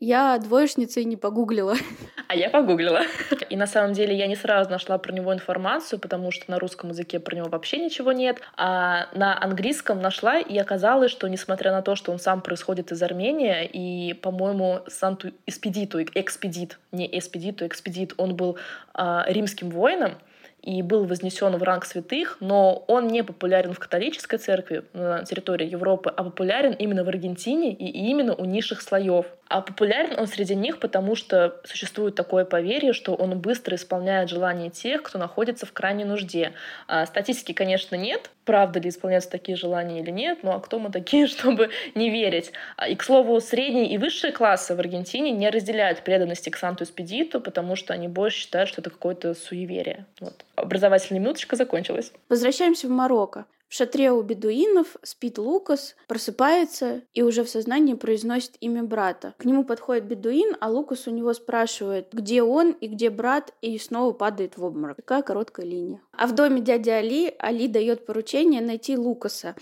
Я 0.00 0.38
двоечница 0.38 1.04
не 1.04 1.16
погуглила. 1.16 1.74
А 2.28 2.36
я 2.36 2.48
погуглила. 2.48 3.00
И 3.48 3.56
на 3.56 3.66
самом 3.66 3.92
деле 3.92 4.16
я 4.16 4.28
не 4.28 4.36
сразу 4.36 4.70
нашла 4.70 4.98
про 4.98 5.12
него 5.12 5.34
информацию, 5.34 5.98
потому 5.98 6.30
что 6.30 6.48
на 6.48 6.60
русском 6.60 6.90
языке 6.90 7.18
про 7.18 7.34
него 7.34 7.48
вообще 7.48 7.78
ничего 7.78 8.12
нет. 8.12 8.40
А 8.56 9.08
на 9.14 9.36
английском 9.42 10.00
нашла, 10.00 10.38
и 10.38 10.56
оказалось, 10.56 11.10
что 11.10 11.26
несмотря 11.26 11.72
на 11.72 11.82
то, 11.82 11.96
что 11.96 12.12
он 12.12 12.20
сам 12.20 12.40
происходит 12.40 12.92
из 12.92 13.02
Армении, 13.02 13.64
и, 13.66 14.14
по-моему, 14.14 14.78
Санту 14.86 15.32
Эспедиту, 15.44 16.00
Экспедит, 16.00 16.78
не 16.92 17.18
Эспедиту, 17.18 17.66
Экспедит, 17.66 18.14
он 18.16 18.36
был 18.36 18.58
а, 18.94 19.24
римским 19.26 19.68
воином, 19.68 20.14
и 20.62 20.82
был 20.82 21.04
вознесен 21.04 21.56
в 21.56 21.62
ранг 21.62 21.84
святых, 21.84 22.36
но 22.40 22.84
он 22.86 23.08
не 23.08 23.24
популярен 23.24 23.72
в 23.72 23.78
католической 23.78 24.38
церкви 24.38 24.84
на 24.92 25.24
территории 25.24 25.68
Европы, 25.68 26.12
а 26.14 26.24
популярен 26.24 26.72
именно 26.72 27.04
в 27.04 27.08
Аргентине 27.08 27.72
и 27.72 28.10
именно 28.10 28.34
у 28.34 28.44
низших 28.44 28.82
слоев. 28.82 29.26
А 29.48 29.62
популярен 29.62 30.18
он 30.18 30.26
среди 30.26 30.54
них, 30.54 30.78
потому 30.78 31.16
что 31.16 31.60
существует 31.64 32.14
такое 32.14 32.44
поверье, 32.44 32.92
что 32.92 33.14
он 33.14 33.38
быстро 33.40 33.76
исполняет 33.76 34.28
желания 34.28 34.70
тех, 34.70 35.02
кто 35.02 35.18
находится 35.18 35.66
в 35.66 35.72
крайней 35.72 36.04
нужде. 36.04 36.52
А 36.86 37.06
статистики, 37.06 37.52
конечно, 37.52 37.96
нет, 37.96 38.30
правда 38.50 38.80
ли 38.80 38.88
исполняются 38.88 39.30
такие 39.30 39.56
желания 39.56 40.00
или 40.00 40.10
нет, 40.10 40.40
ну 40.42 40.50
а 40.50 40.58
кто 40.58 40.80
мы 40.80 40.90
такие, 40.90 41.26
чтобы 41.28 41.70
не 41.94 42.10
верить? 42.10 42.50
А, 42.76 42.88
и, 42.88 42.96
к 42.96 43.04
слову, 43.04 43.40
средние 43.40 43.86
и 43.86 43.96
высшие 43.96 44.32
классы 44.32 44.74
в 44.74 44.80
Аргентине 44.80 45.30
не 45.30 45.48
разделяют 45.50 46.02
преданности 46.02 46.50
к 46.50 46.56
Санту 46.56 46.82
Эспедиту, 46.82 47.40
потому 47.40 47.76
что 47.76 47.94
они 47.94 48.08
больше 48.08 48.38
считают, 48.38 48.68
что 48.68 48.80
это 48.80 48.90
какое-то 48.90 49.34
суеверие. 49.34 50.04
Вот. 50.18 50.44
Образовательная 50.56 51.20
минуточка 51.20 51.54
закончилась. 51.54 52.12
Возвращаемся 52.28 52.88
в 52.88 52.90
Марокко. 52.90 53.44
В 53.70 53.74
шатре 53.76 54.10
у 54.10 54.20
бедуинов 54.22 54.96
спит 55.04 55.38
Лукас, 55.38 55.94
просыпается 56.08 57.02
и 57.14 57.22
уже 57.22 57.44
в 57.44 57.48
сознании 57.48 57.94
произносит 57.94 58.56
имя 58.58 58.82
брата. 58.82 59.32
К 59.38 59.44
нему 59.44 59.62
подходит 59.62 60.06
бедуин, 60.06 60.56
а 60.58 60.68
Лукас 60.68 61.06
у 61.06 61.12
него 61.12 61.32
спрашивает, 61.34 62.08
где 62.12 62.42
он 62.42 62.72
и 62.72 62.88
где 62.88 63.10
брат, 63.10 63.54
и 63.62 63.78
снова 63.78 64.12
падает 64.12 64.56
в 64.56 64.64
обморок. 64.64 64.96
Такая 64.96 65.22
короткая 65.22 65.66
линия. 65.66 66.02
А 66.10 66.26
в 66.26 66.34
доме 66.34 66.60
дяди 66.60 66.90
Али 66.90 67.32
Али 67.38 67.68
дает 67.68 68.06
поручение 68.06 68.60
найти 68.60 68.96
Лукаса. 68.96 69.54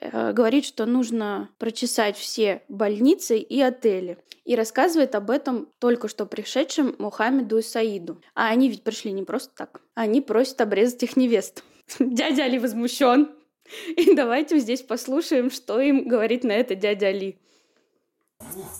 Э, 0.00 0.32
говорит, 0.32 0.64
что 0.64 0.84
нужно 0.84 1.48
прочесать 1.58 2.16
все 2.16 2.62
больницы 2.68 3.38
и 3.38 3.60
отели. 3.60 4.18
И 4.44 4.56
рассказывает 4.56 5.14
об 5.14 5.30
этом 5.30 5.68
только 5.78 6.08
что 6.08 6.26
пришедшим 6.26 6.96
Мухаммеду 6.98 7.58
и 7.58 7.62
Саиду. 7.62 8.20
А 8.34 8.48
они 8.48 8.68
ведь 8.68 8.82
пришли 8.82 9.12
не 9.12 9.22
просто 9.22 9.52
так. 9.56 9.82
Они 9.94 10.20
просят 10.20 10.60
обрезать 10.60 11.04
их 11.04 11.16
невест. 11.16 11.62
Дядя 12.00 12.42
Али 12.42 12.58
возмущен. 12.58 13.28
И 13.96 14.14
давайте 14.14 14.58
здесь 14.58 14.82
послушаем, 14.82 15.50
что 15.50 15.80
им 15.80 16.08
говорит 16.08 16.44
на 16.44 16.52
это 16.52 16.74
дядя 16.74 17.08
Али. 17.08 17.38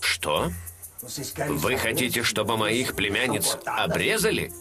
Что? 0.01 0.51
Вы 1.49 1.75
хотите, 1.77 2.23
чтобы 2.23 2.55
моих 2.55 2.95
племянниц 2.95 3.57
обрезали? 3.65 4.51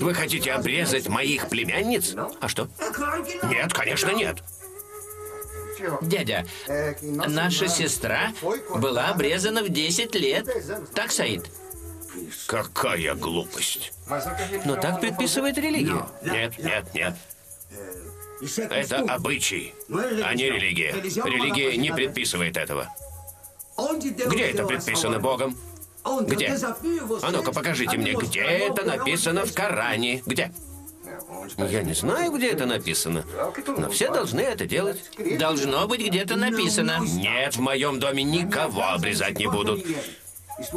Вы 0.00 0.12
хотите 0.14 0.52
обрезать 0.52 1.08
моих 1.08 1.48
племянниц? 1.48 2.14
А 2.40 2.48
что? 2.48 2.68
Нет, 3.44 3.72
конечно, 3.72 4.10
нет. 4.10 4.38
Дядя, 6.02 6.46
наша 7.02 7.68
сестра 7.68 8.32
была 8.76 9.08
обрезана 9.08 9.62
в 9.62 9.68
10 9.68 10.14
лет. 10.16 10.48
Так, 10.94 11.12
Саид? 11.12 11.48
Какая 12.46 13.14
глупость. 13.14 13.92
Но 14.64 14.76
так 14.76 15.00
предписывает 15.00 15.58
религия. 15.58 16.06
Нет, 16.22 16.58
нет, 16.58 16.94
нет. 16.94 17.14
Это 18.70 18.98
обычай, 19.08 19.74
а 19.90 20.34
не 20.34 20.50
религия. 20.50 20.92
Религия 20.92 21.76
не 21.76 21.92
предписывает 21.92 22.56
этого. 22.56 22.88
Где 24.00 24.50
это 24.50 24.64
предписано 24.64 25.18
Богом? 25.18 25.56
Где? 26.22 26.56
А 27.22 27.30
ну-ка 27.30 27.52
покажите 27.52 27.96
мне, 27.96 28.12
где 28.12 28.40
это 28.40 28.84
написано 28.84 29.46
в 29.46 29.54
Коране? 29.54 30.22
Где? 30.26 30.52
Я 31.58 31.82
не 31.82 31.94
знаю, 31.94 32.32
где 32.32 32.50
это 32.50 32.66
написано, 32.66 33.24
но 33.66 33.90
все 33.90 34.10
должны 34.10 34.40
это 34.40 34.66
делать. 34.66 34.98
Должно 35.38 35.86
быть 35.86 36.00
где-то 36.00 36.36
написано. 36.36 36.98
Нет, 37.00 37.56
в 37.56 37.60
моем 37.60 38.00
доме 38.00 38.22
никого 38.22 38.82
обрезать 38.82 39.38
не 39.38 39.46
будут. 39.46 39.84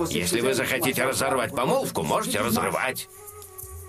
Если 0.10 0.42
вы 0.42 0.54
захотите 0.54 1.04
разорвать 1.04 1.56
помолвку, 1.56 2.04
можете 2.04 2.40
разрывать. 2.40 3.08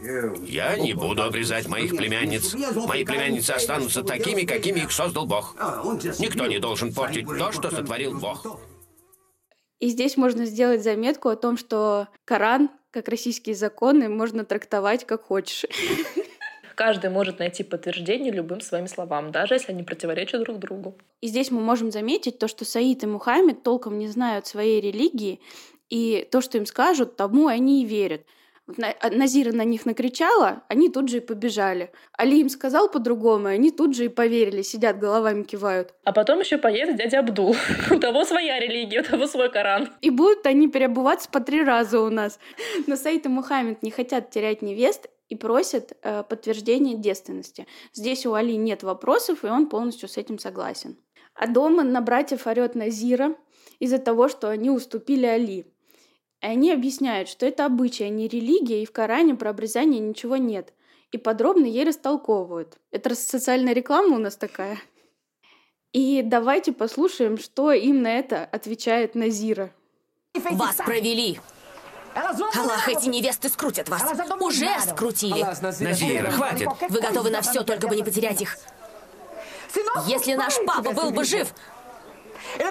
Я 0.01 0.77
не 0.77 0.95
буду 0.95 1.23
обрезать 1.23 1.69
моих 1.69 1.97
племянниц. 1.97 2.55
Мои 2.87 3.05
племянницы 3.05 3.53
останутся 3.53 4.03
такими, 4.03 4.43
какими 4.43 4.81
их 4.81 4.93
создал 4.93 5.27
Бог. 5.27 5.57
Никто 6.19 6.47
не 6.47 6.59
должен 6.59 6.93
портить 6.93 7.27
то, 7.27 7.53
что 7.53 7.71
сотворил 7.71 8.19
Бог. 8.19 8.61
И 9.81 9.89
здесь 9.89 10.17
можно 10.17 10.45
сделать 10.45 10.83
заметку 10.83 11.29
о 11.29 11.37
том, 11.37 11.57
что 11.57 12.09
Коран, 12.25 12.69
как 12.91 13.09
российские 13.09 13.55
законы, 13.55 14.09
можно 14.09 14.45
трактовать 14.45 15.05
как 15.05 15.23
хочешь. 15.23 15.67
Каждый 16.75 17.11
может 17.11 17.41
найти 17.41 17.65
подтверждение 17.65 18.33
любым 18.33 18.61
своим 18.61 18.87
словам, 18.87 19.33
даже 19.33 19.55
если 19.55 19.73
они 19.73 19.83
противоречат 19.83 20.43
друг 20.43 20.59
другу. 20.59 20.97
И 21.21 21.27
здесь 21.27 21.51
мы 21.51 21.61
можем 21.61 21.91
заметить 21.91 22.39
то, 22.39 22.47
что 22.47 22.65
Саид 22.65 23.03
и 23.03 23.07
Мухаммед 23.07 23.65
толком 23.65 23.99
не 23.99 24.07
знают 24.07 24.47
своей 24.47 24.81
религии, 24.81 25.41
и 25.89 26.27
то, 26.31 26.41
что 26.41 26.59
им 26.59 26.67
скажут, 26.67 27.17
тому 27.17 27.49
они 27.49 27.83
и 27.83 27.87
верят. 27.87 28.23
А, 28.77 29.11
Назира 29.11 29.53
на 29.53 29.65
них 29.65 29.87
накричала, 29.87 30.63
они 30.69 30.91
тут 30.91 31.09
же 31.09 31.19
и 31.19 31.21
побежали. 31.21 31.91
Али 32.13 32.41
им 32.41 32.51
сказал 32.51 32.91
по-другому, 32.91 33.47
они 33.47 33.71
тут 33.71 33.97
же 33.97 34.05
и 34.07 34.09
поверили, 34.09 34.63
сидят, 34.63 34.99
головами 34.99 35.43
кивают. 35.43 35.95
А 36.05 36.13
потом 36.13 36.41
еще 36.41 36.59
поедет 36.59 36.97
дядя 36.97 37.21
Абдул. 37.21 37.57
У 37.91 37.99
того 37.99 38.25
своя 38.25 38.61
религия, 38.61 39.01
у 39.01 39.05
того 39.05 39.27
свой 39.27 39.51
Коран. 39.51 39.89
И 40.03 40.11
будут 40.11 40.47
они 40.47 40.69
переобуваться 40.69 41.31
по 41.31 41.41
три 41.41 41.63
раза 41.63 42.01
у 42.01 42.11
нас. 42.11 42.39
Но 42.87 42.97
Саид 42.97 43.27
и 43.27 43.29
Мухаммед 43.29 43.83
не 43.83 43.91
хотят 43.91 44.31
терять 44.31 44.63
невест, 44.63 45.09
и 45.29 45.37
просят 45.37 45.93
э, 46.03 46.23
подтверждения 46.23 46.95
девственности. 46.95 47.67
Здесь 47.93 48.25
у 48.25 48.33
Али 48.33 48.57
нет 48.57 48.83
вопросов, 48.83 49.45
и 49.45 49.49
он 49.49 49.69
полностью 49.69 50.09
с 50.09 50.17
этим 50.17 50.39
согласен. 50.39 50.97
А 51.35 51.47
дома 51.47 51.83
на 51.85 52.01
братьев 52.01 52.47
орет 52.47 52.75
Назира 52.75 53.37
из-за 53.79 53.99
того, 53.99 54.29
что 54.29 54.49
они 54.49 54.71
уступили 54.71 55.27
Али. 55.27 55.67
И 56.41 56.47
они 56.47 56.73
объясняют, 56.73 57.29
что 57.29 57.47
это 57.47 57.67
обычай, 57.67 58.05
а 58.05 58.09
не 58.09 58.29
религия, 58.29 58.83
и 58.83 58.87
в 58.87 58.93
Коране 58.93 59.35
про 59.35 59.51
обрезание 59.51 60.01
ничего 60.01 60.37
нет. 60.37 60.73
И 61.11 61.19
подробно 61.19 61.65
ей 61.65 61.85
растолковывают. 61.85 62.77
Это 62.91 63.15
социальная 63.15 63.73
реклама 63.73 64.17
у 64.17 64.19
нас 64.19 64.37
такая. 64.37 64.79
И 65.93 66.23
давайте 66.23 66.73
послушаем, 66.73 67.39
что 67.39 67.73
им 67.73 68.03
на 68.03 68.19
это 68.19 68.45
отвечает 68.45 69.15
Назира. 69.15 69.73
Вас 70.35 70.77
провели. 70.77 71.41
Аллах, 72.15 72.89
эти 72.89 73.09
невесты 73.09 73.49
скрутят 73.49 73.89
вас. 73.89 74.03
Уже 74.41 74.69
скрутили. 74.81 75.45
Назира, 75.83 76.31
хватит. 76.31 76.69
Вы 76.89 77.01
готовы 77.01 77.31
на 77.31 77.43
все, 77.43 77.63
только 77.63 77.89
бы 77.89 77.97
не 77.97 78.03
потерять 78.03 78.43
их. 78.43 78.57
Если 80.07 80.35
наш 80.35 80.55
папа 80.67 80.93
был 80.93 81.11
бы 81.11 81.25
жив, 81.25 81.53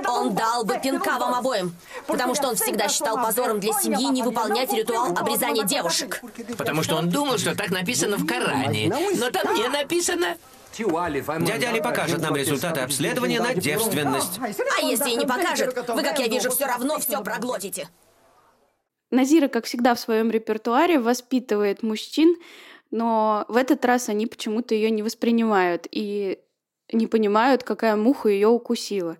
он 0.08 0.36
дал 0.36 0.64
бы 0.64 0.80
пинка 0.82 1.18
вам 1.20 1.36
обоим, 1.36 1.76
потому 2.06 2.36
что 2.36 2.50
он 2.50 2.56
всегда 2.56 2.88
считал 2.88 3.16
позором 3.18 3.60
для 3.60 3.74
семьи 3.74 4.10
не 4.10 4.24
выполнять 4.24 4.72
ритуал 4.74 5.16
обрезания 5.16 5.64
девушек. 5.64 6.22
Потому 6.58 6.84
что 6.84 6.96
он 6.96 7.10
думал, 7.10 7.38
что 7.38 7.56
так 7.56 7.70
написано 7.70 8.18
в 8.18 8.26
Коране. 8.26 8.94
Но 9.18 9.30
там 9.32 9.56
не 9.56 9.68
написано. 9.68 10.38
Дядя 10.78 11.70
Али 11.70 11.82
покажет 11.82 12.22
нам 12.22 12.36
результаты 12.36 12.82
обследования 12.82 13.40
на 13.40 13.56
девственность. 13.56 14.40
А 14.40 14.82
если 14.86 15.12
и 15.12 15.16
не 15.16 15.26
покажет, 15.26 15.76
вы, 15.88 16.04
как 16.04 16.20
я 16.20 16.28
вижу, 16.28 16.52
все 16.52 16.66
равно 16.66 17.00
все 17.00 17.24
проглотите. 17.24 17.90
Назира, 19.10 19.48
как 19.48 19.66
всегда, 19.66 19.96
в 19.96 20.00
своем 20.00 20.30
репертуаре 20.30 21.00
воспитывает 21.00 21.82
мужчин, 21.82 22.36
но 22.92 23.46
в 23.48 23.56
этот 23.56 23.86
раз 23.86 24.10
они 24.10 24.28
почему-то 24.28 24.76
ее 24.76 24.92
не 24.92 25.02
воспринимают 25.02 25.88
и 25.90 26.40
не 26.92 27.08
понимают, 27.08 27.64
какая 27.64 27.96
муха 27.96 28.30
ее 28.30 28.48
укусила. 28.48 29.18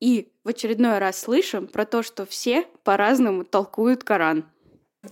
И 0.00 0.32
в 0.44 0.48
очередной 0.48 0.98
раз 0.98 1.20
слышим 1.20 1.66
про 1.66 1.84
то, 1.84 2.02
что 2.02 2.24
все 2.24 2.66
по-разному 2.84 3.44
толкуют 3.44 4.02
Коран. 4.02 4.44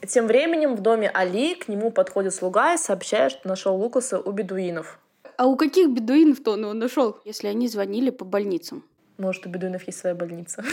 Тем 0.07 0.27
временем 0.27 0.75
в 0.77 0.81
доме 0.81 1.11
Али 1.11 1.55
к 1.55 1.69
нему 1.69 1.91
подходит 1.91 2.35
слуга 2.35 2.75
и 2.75 2.79
сообщает, 2.79 3.33
что 3.33 3.49
нашел 3.49 3.77
Лукаса 3.77 4.19
у 4.19 4.33
бедуинов. 4.33 4.99
А 5.37 5.47
у 5.47 5.57
каких 5.57 5.91
бедуинов-то 5.91 6.53
он 6.53 6.63
его 6.63 6.73
нашел, 6.73 7.19
если 7.25 7.47
они 7.47 7.69
звонили 7.69 8.11
по 8.11 8.25
больницам? 8.25 8.83
Может, 9.19 9.47
у 9.47 9.49
бедуинов 9.49 9.85
есть 9.87 9.99
своя 9.99 10.15
больница. 10.15 10.65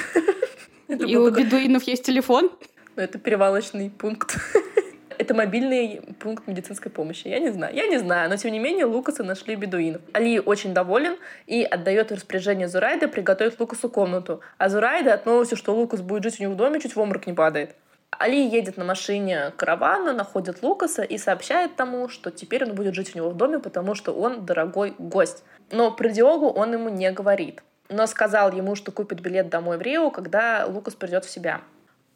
И 0.87 1.15
у 1.17 1.29
бедуинов 1.29 1.83
есть 1.83 2.03
телефон? 2.03 2.51
Ну, 2.95 3.01
это 3.01 3.17
перевалочный 3.17 3.89
пункт. 3.89 4.37
Это 5.17 5.33
мобильный 5.33 6.01
пункт 6.19 6.47
медицинской 6.47 6.91
помощи. 6.91 7.27
Я 7.27 7.39
не 7.39 7.49
знаю. 7.49 7.75
Я 7.75 7.87
не 7.87 7.97
знаю. 7.97 8.29
Но, 8.29 8.37
тем 8.37 8.51
не 8.51 8.59
менее, 8.59 8.85
Лукаса 8.85 9.23
нашли 9.23 9.55
бедуинов. 9.55 10.01
Али 10.13 10.39
очень 10.39 10.73
доволен 10.73 11.17
и 11.47 11.63
отдает 11.63 12.11
распоряжение 12.11 12.67
Зурайда 12.67 13.07
приготовить 13.07 13.59
Лукасу 13.59 13.89
комнату. 13.89 14.41
А 14.57 14.69
Зурайда 14.69 15.13
от 15.13 15.25
новости, 15.25 15.55
что 15.55 15.75
Лукас 15.75 16.01
будет 16.01 16.23
жить 16.23 16.39
у 16.39 16.43
него 16.43 16.53
в 16.53 16.57
доме, 16.57 16.79
чуть 16.79 16.95
в 16.95 16.99
обморок 16.99 17.27
не 17.27 17.33
падает. 17.33 17.75
Али 18.11 18.47
едет 18.47 18.77
на 18.77 18.85
машине 18.85 19.51
к 19.51 19.57
каравану, 19.57 20.13
находит 20.13 20.63
Лукаса 20.63 21.03
и 21.03 21.17
сообщает 21.17 21.75
тому, 21.75 22.07
что 22.07 22.31
теперь 22.31 22.63
он 22.63 22.73
будет 22.73 22.95
жить 22.95 23.13
у 23.13 23.17
него 23.17 23.29
в 23.29 23.35
доме, 23.35 23.59
потому 23.59 23.95
что 23.95 24.13
он 24.13 24.45
дорогой 24.45 24.95
гость. 24.97 25.43
Но 25.71 25.91
про 25.91 26.09
Диогу 26.09 26.47
он 26.47 26.73
ему 26.73 26.89
не 26.89 27.11
говорит. 27.11 27.63
Но 27.89 28.07
сказал 28.07 28.51
ему, 28.51 28.75
что 28.75 28.91
купит 28.91 29.19
билет 29.21 29.49
домой 29.49 29.77
в 29.77 29.81
Рио, 29.81 30.09
когда 30.09 30.65
Лукас 30.67 30.95
придет 30.95 31.25
в 31.25 31.29
себя. 31.29 31.61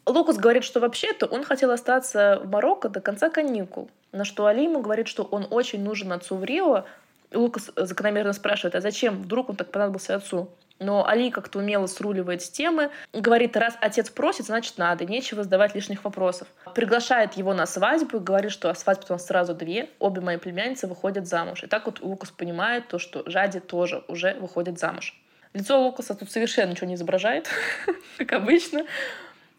Лукас 0.06 0.36
говорит, 0.36 0.64
что 0.64 0.80
вообще-то 0.80 1.26
он 1.26 1.44
хотел 1.44 1.70
остаться 1.70 2.40
в 2.42 2.48
Марокко 2.48 2.88
до 2.88 3.00
конца 3.00 3.30
каникул, 3.30 3.90
на 4.12 4.24
что 4.24 4.46
Али 4.46 4.64
ему 4.64 4.80
говорит, 4.80 5.08
что 5.08 5.22
он 5.22 5.46
очень 5.50 5.82
нужен 5.82 6.12
отцу 6.12 6.36
в 6.36 6.44
Рио. 6.44 6.84
И 7.30 7.36
Лукас 7.36 7.70
закономерно 7.76 8.32
спрашивает, 8.32 8.74
а 8.74 8.80
зачем? 8.80 9.22
Вдруг 9.22 9.50
он 9.50 9.56
так 9.56 9.70
понадобился 9.70 10.16
отцу? 10.16 10.50
Но 10.80 11.06
Али 11.06 11.30
как-то 11.30 11.58
умело 11.58 11.86
сруливает 11.86 12.40
с 12.40 12.48
темы, 12.48 12.90
говорит, 13.12 13.54
раз 13.54 13.76
отец 13.82 14.08
просит, 14.08 14.46
значит 14.46 14.78
надо, 14.78 15.04
нечего 15.04 15.44
задавать 15.44 15.74
лишних 15.74 16.04
вопросов. 16.04 16.48
Приглашает 16.74 17.34
его 17.34 17.52
на 17.52 17.66
свадьбу 17.66 18.16
и 18.16 18.20
говорит, 18.20 18.50
что 18.50 18.72
свадьбы 18.72 19.04
у 19.10 19.12
нас 19.12 19.26
сразу 19.26 19.54
две, 19.54 19.90
обе 19.98 20.22
мои 20.22 20.38
племянницы 20.38 20.86
выходят 20.86 21.28
замуж. 21.28 21.62
И 21.64 21.66
так 21.66 21.84
вот 21.84 22.00
Лукас 22.00 22.30
понимает 22.30 22.88
то, 22.88 22.98
что 22.98 23.22
Жади 23.26 23.60
тоже 23.60 24.02
уже 24.08 24.34
выходит 24.40 24.78
замуж. 24.78 25.14
Лицо 25.52 25.78
Лукаса 25.78 26.14
тут 26.14 26.30
совершенно 26.30 26.70
ничего 26.70 26.86
не 26.86 26.94
изображает, 26.94 27.50
как 28.16 28.32
обычно. 28.32 28.86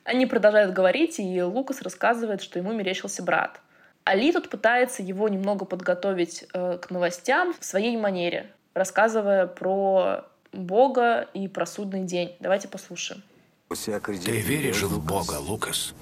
Они 0.04 0.26
продолжают 0.26 0.74
говорить, 0.74 1.20
и 1.20 1.42
Лукас 1.44 1.82
рассказывает, 1.82 2.42
что 2.42 2.60
ему 2.60 2.74
мерещился 2.74 3.24
брат. 3.24 3.60
Али 4.04 4.32
тут 4.32 4.50
пытается 4.50 5.04
его 5.04 5.30
немного 5.30 5.66
подготовить 5.66 6.46
э, 6.54 6.80
к 6.82 6.90
новостям 6.90 7.54
в 7.60 7.64
своей 7.64 7.98
манере, 7.98 8.50
рассказывая 8.74 9.46
про 9.46 10.26
Бога 10.52 11.28
и 11.34 11.48
про 11.48 11.66
судный 11.66 12.04
день. 12.04 12.36
Давайте 12.40 12.68
послушаем. 12.68 13.22
Ты 13.70 14.42
веришь 14.42 14.82
в 14.82 15.06
Бога, 15.06 15.36
Лукас? 15.40 15.94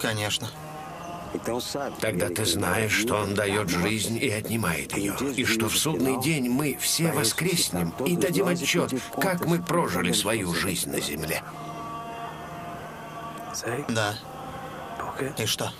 Конечно. 0.00 0.48
Тогда 2.00 2.30
ты 2.30 2.46
знаешь, 2.46 2.92
что 2.92 3.16
Он 3.16 3.34
дает 3.34 3.68
жизнь 3.68 4.16
и 4.16 4.30
отнимает 4.30 4.96
ее, 4.96 5.14
и 5.36 5.44
что 5.44 5.68
в 5.68 5.76
судный 5.76 6.18
день 6.20 6.48
мы 6.48 6.78
все 6.80 7.12
воскреснем 7.12 7.92
и 8.06 8.16
дадим 8.16 8.48
отчет, 8.48 8.94
как 9.20 9.44
мы 9.44 9.62
прожили 9.62 10.12
свою 10.12 10.54
жизнь 10.54 10.90
на 10.90 11.00
земле. 11.00 11.42
Да. 13.88 14.14
И 15.36 15.46
что? 15.46 15.72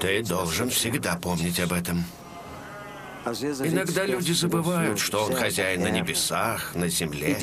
Ты 0.00 0.22
должен 0.22 0.70
всегда 0.70 1.16
помнить 1.16 1.60
об 1.60 1.72
этом. 1.72 2.04
Иногда 3.24 4.04
люди 4.04 4.32
забывают, 4.32 4.98
что 4.98 5.24
он 5.24 5.34
хозяин 5.34 5.82
на 5.82 5.90
небесах, 5.90 6.74
на 6.74 6.88
земле. 6.88 7.38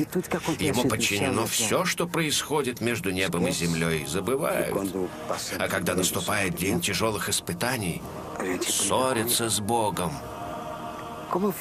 Ему 0.60 0.84
подчинено 0.84 1.46
все, 1.46 1.86
что 1.86 2.06
происходит 2.08 2.82
между 2.82 3.12
небом 3.12 3.48
и 3.48 3.52
землей. 3.52 4.06
Забывают. 4.06 4.76
А 5.58 5.68
когда 5.68 5.96
наступает 5.96 6.56
день 6.56 6.82
тяжелых 6.82 7.30
испытаний, 7.30 8.02
ссорятся 8.68 9.50
с 9.50 9.60
Богом, 9.60 10.12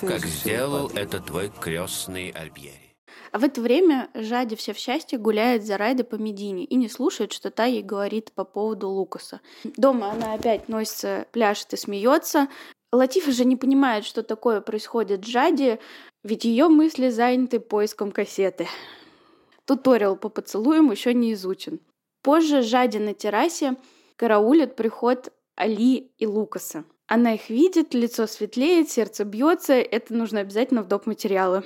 как 0.01 0.27
сделал 0.27 0.89
это 0.89 1.21
твой 1.21 1.51
крестный 1.61 2.31
Альбьери. 2.31 2.88
А 3.33 3.39
в 3.39 3.45
это 3.45 3.61
время 3.61 4.09
Жади 4.15 4.57
вся 4.57 4.73
в 4.73 4.79
счастье 4.79 5.19
гуляет 5.19 5.65
за 5.65 5.77
Райдой 5.77 6.05
по 6.05 6.17
Медине 6.17 6.65
и 6.65 6.75
не 6.77 6.89
слушает, 6.89 7.33
что 7.33 7.51
та 7.51 7.65
ей 7.65 7.83
говорит 7.83 8.33
по 8.33 8.45
поводу 8.45 8.89
Лукаса. 8.89 9.41
Дома 9.65 10.11
она 10.13 10.35
опять 10.35 10.69
носится, 10.69 11.27
пляшет 11.33 11.73
и 11.73 11.77
смеется. 11.77 12.49
Латифа 12.93 13.33
же 13.33 13.45
не 13.45 13.57
понимает, 13.57 14.05
что 14.05 14.23
такое 14.23 14.61
происходит 14.61 15.27
Жади, 15.27 15.79
ведь 16.25 16.45
ее 16.45 16.69
мысли 16.69 17.11
заняты 17.11 17.61
поиском 17.61 18.13
кассеты. 18.13 18.67
Туториал 19.67 20.17
по 20.17 20.31
поцелуям 20.31 20.91
еще 20.91 21.13
не 21.13 21.35
изучен. 21.35 21.81
Позже 22.23 22.63
Жади 22.63 22.99
на 22.99 23.13
террасе 23.13 23.77
караулит 24.17 24.75
приход 24.77 25.33
Али 25.55 26.13
и 26.19 26.27
Лукаса. 26.27 26.85
Она 27.07 27.35
их 27.35 27.49
видит, 27.51 27.95
лицо 27.95 28.27
светлеет, 28.27 28.91
сердце 28.91 29.25
бьется. 29.25 29.75
Это 29.75 30.15
нужно 30.15 30.41
обязательно 30.41 30.83
в 30.83 30.89
доп. 30.89 31.07
материалы. 31.07 31.65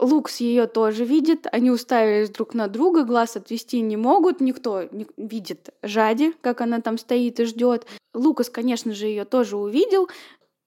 Лукс 0.00 0.40
ее 0.40 0.66
тоже 0.66 1.04
видит, 1.04 1.46
они 1.52 1.70
уставились 1.70 2.30
друг 2.30 2.52
на 2.52 2.66
друга, 2.66 3.04
глаз 3.04 3.36
отвести 3.36 3.80
не 3.80 3.96
могут, 3.96 4.40
никто 4.40 4.82
не 4.90 5.06
видит 5.16 5.70
Жади, 5.82 6.32
как 6.40 6.60
она 6.60 6.80
там 6.80 6.98
стоит 6.98 7.38
и 7.38 7.44
ждет. 7.44 7.86
Лукас, 8.12 8.50
конечно 8.50 8.92
же, 8.92 9.06
ее 9.06 9.24
тоже 9.24 9.56
увидел, 9.56 10.08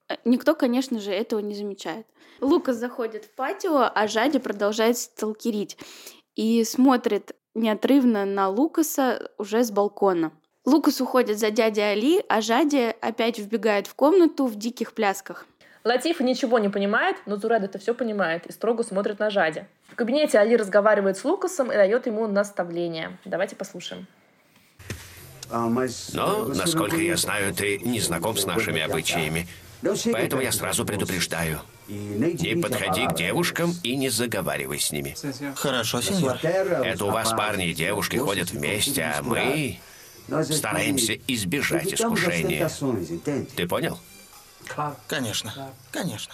э, 0.09 0.15
никто, 0.23 0.55
конечно 0.55 0.99
же, 0.99 1.11
этого 1.11 1.39
не 1.39 1.55
замечает. 1.55 2.07
Лукас 2.39 2.77
заходит 2.77 3.25
в 3.25 3.35
патио, 3.35 3.89
а 3.93 4.07
Жади 4.07 4.39
продолжает 4.39 4.97
сталкерить 4.97 5.77
и 6.35 6.63
смотрит 6.63 7.35
неотрывно 7.53 8.25
на 8.25 8.47
Лукаса 8.47 9.31
уже 9.37 9.63
с 9.63 9.71
балкона. 9.71 10.31
Лукас 10.65 11.01
уходит 11.01 11.39
за 11.39 11.49
дядей 11.49 11.81
Али, 11.81 12.23
а 12.29 12.41
Жади 12.41 12.95
опять 13.01 13.39
вбегает 13.39 13.87
в 13.87 13.95
комнату 13.95 14.45
в 14.45 14.55
диких 14.55 14.93
плясках. 14.93 15.45
Латиф 15.87 16.19
ничего 16.19 16.59
не 16.59 16.67
понимает, 16.67 17.15
но 17.25 17.37
Зурайд 17.37 17.63
это 17.63 17.79
все 17.79 17.93
понимает 17.93 18.45
и 18.45 18.51
строго 18.51 18.83
смотрит 18.83 19.19
на 19.19 19.29
Жади. 19.29 19.65
В 19.87 19.95
кабинете 19.95 20.37
Али 20.37 20.57
разговаривает 20.57 21.17
с 21.17 21.23
Лукасом 21.23 21.71
и 21.71 21.75
дает 21.75 22.07
ему 22.07 22.27
наставление. 22.27 23.17
Давайте 23.23 23.55
послушаем. 23.55 24.05
Но, 25.49 26.45
насколько 26.45 26.97
я 26.97 27.15
знаю, 27.15 27.53
ты 27.53 27.77
не 27.77 28.01
знаком 28.01 28.35
с 28.35 28.45
нашими 28.45 28.81
обычаями. 28.81 29.47
Поэтому 30.11 30.41
я 30.41 30.51
сразу 30.51 30.85
предупреждаю. 30.85 31.61
Не 31.87 32.61
подходи 32.61 33.07
к 33.07 33.15
девушкам 33.15 33.73
и 33.83 33.95
не 33.95 34.09
заговаривай 34.09 34.79
с 34.79 34.91
ними. 34.91 35.15
Хорошо, 35.55 36.01
сеньор. 36.01 36.37
Это 36.43 37.05
у 37.05 37.11
вас 37.11 37.31
парни 37.31 37.69
и 37.69 37.73
девушки 37.73 38.17
ходят 38.17 38.51
вместе, 38.51 39.03
а 39.03 39.21
мы 39.23 39.79
стараемся 40.43 41.13
избежать 41.27 41.93
искушения. 41.93 42.69
Ты 43.55 43.67
понял? 43.69 43.97
Конечно, 45.07 45.51
конечно. 45.91 46.33